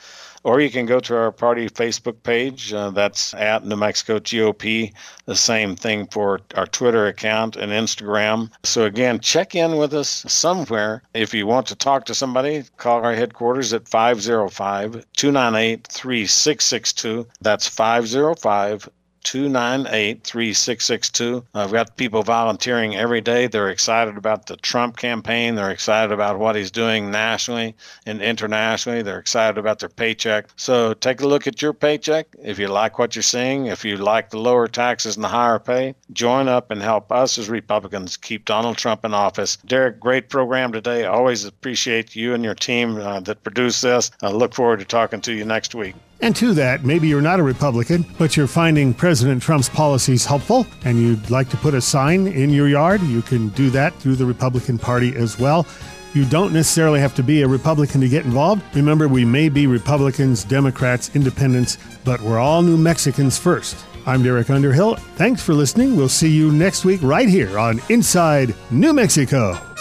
Or 0.45 0.61
you 0.61 0.71
can 0.71 0.87
go 0.87 0.99
to 1.01 1.17
our 1.17 1.33
party 1.33 1.69
Facebook 1.69 2.23
page. 2.23 2.73
Uh, 2.73 2.91
that's 2.91 3.33
at 3.35 3.65
New 3.65 3.77
Mexico 3.77 4.19
GOP. 4.19 4.93
The 5.27 5.37
same 5.37 5.77
thing 5.77 6.07
for 6.09 6.41
our 6.57 6.67
Twitter 6.67 7.07
account 7.07 7.57
and 7.57 7.71
Instagram. 7.71 8.51
So, 8.65 8.85
again, 8.85 9.21
check 9.21 9.55
in 9.55 9.77
with 9.77 9.95
us 9.95 10.25
somewhere. 10.27 11.03
If 11.15 11.33
you 11.33 11.47
want 11.47 11.67
to 11.69 11.77
talk 11.77 12.07
to 12.07 12.15
somebody, 12.15 12.65
call 12.77 13.05
our 13.05 13.15
headquarters 13.15 13.73
at 13.73 13.89
505 13.89 15.07
298 15.17 15.87
3662. 15.87 17.27
That's 17.41 17.69
505 17.69 18.89
298 19.25 20.25
3662. 20.25 21.45
I've 21.55 21.73
got 21.73 21.97
people 21.97 22.23
volunteering 22.23 22.97
every 22.97 23.21
day. 23.21 23.47
They're 23.47 23.71
excited 23.71 24.17
about 24.17 24.47
the 24.47 24.57
Trump 24.57 24.97
campaign. 24.97 25.55
They're 25.55 25.71
excited 25.71 26.13
about 26.13 26.39
what 26.39 26.57
he's 26.57 26.71
doing 26.71 27.11
nationally 27.11 27.75
and 28.07 28.21
internationally. 28.21 29.03
They're 29.03 29.19
excited 29.19 29.59
about 29.59 29.79
their 29.79 29.89
paycheck. 29.89 30.49
So 30.57 30.95
take 30.95 31.21
a 31.21 31.27
look 31.27 31.47
at 31.47 31.63
your 31.63 31.73
paycheck. 31.73 32.27
If 32.43 32.59
you 32.59 32.69
like 32.69 32.99
what 32.99 33.15
you're 33.15 33.23
seeing, 33.23 33.67
if 33.67 33.85
you 33.85 33.97
like 33.97 34.31
the 34.31 34.39
lower 34.39 34.69
taxes 34.69 35.17
and 35.17 35.25
the 35.25 35.29
higher 35.29 35.59
pay, 35.59 35.95
join 36.13 36.49
up 36.49 36.71
and 36.71 36.83
help 36.83 37.13
us 37.13 37.39
as 37.39 37.49
Republicans 37.49 38.17
keep 38.17 38.45
Donald 38.45 38.77
Trump 38.77 39.05
in 39.05 39.15
office. 39.15 39.57
Derek, 39.67 40.01
great 40.01 40.29
program 40.29 40.73
today. 40.73 41.05
Always 41.05 41.45
appreciate 41.45 42.17
you 42.17 42.35
and 42.35 42.45
your 42.45 42.55
team 42.55 42.97
uh, 42.97 43.21
that 43.21 43.45
produce 43.45 43.81
this. 43.81 44.11
I 44.23 44.31
look 44.31 44.55
forward 44.55 44.81
to 44.81 44.85
talking 44.85 45.21
to 45.23 45.33
you 45.33 45.45
next 45.45 45.75
week. 45.75 45.95
And 46.23 46.37
to 46.37 46.55
that, 46.55 46.85
maybe 46.85 47.09
you're 47.09 47.21
not 47.21 47.41
a 47.41 47.43
Republican, 47.43 48.07
but 48.17 48.37
you're 48.37 48.47
finding 48.47 48.95
President 48.95 49.43
Trump's 49.43 49.69
policies 49.69 50.25
helpful 50.25 50.69
and 50.85 50.97
you'd 50.97 51.31
like 51.31 51.49
to 51.49 51.57
put 51.57 51.75
a 51.75 51.81
sign 51.81 52.29
in 52.29 52.51
your 52.51 52.69
yard. 52.69 53.03
You 53.03 53.23
can 53.23 53.49
do 53.51 53.71
that 53.71 53.93
through 53.97 54.15
the 54.15 54.25
Republican 54.25 54.79
Party 54.79 55.17
as 55.17 55.41
well. 55.41 55.67
You 56.15 56.25
don't 56.25 56.53
necessarily 56.53 57.01
have 57.01 57.17
to 57.17 57.25
be 57.25 57.43
a 57.43 57.49
Republican 57.49 58.01
to 58.03 58.09
get 58.09 58.25
involved. 58.25 58.63
Remember, 58.77 59.09
we 59.09 59.25
may 59.25 59.49
be 59.49 59.67
Republicans, 59.67 60.45
Democrats, 60.45 61.11
Independents, 61.17 61.77
but 62.05 62.21
we're 62.21 62.39
all 62.39 62.63
New 62.63 62.77
Mexicans 62.77 63.37
first. 63.37 63.85
I'm 64.07 64.23
Derek 64.23 64.49
Underhill. 64.49 64.97
Thanks 65.17 65.43
for 65.43 65.55
listening. 65.55 65.97
We'll 65.97 66.09
see 66.09 66.31
you 66.31 66.53
next 66.53 66.85
week 66.85 67.01
right 67.03 67.29
here 67.29 67.59
on 67.59 67.81
Inside 67.89 68.55
New 68.71 68.93
Mexico. 68.93 69.72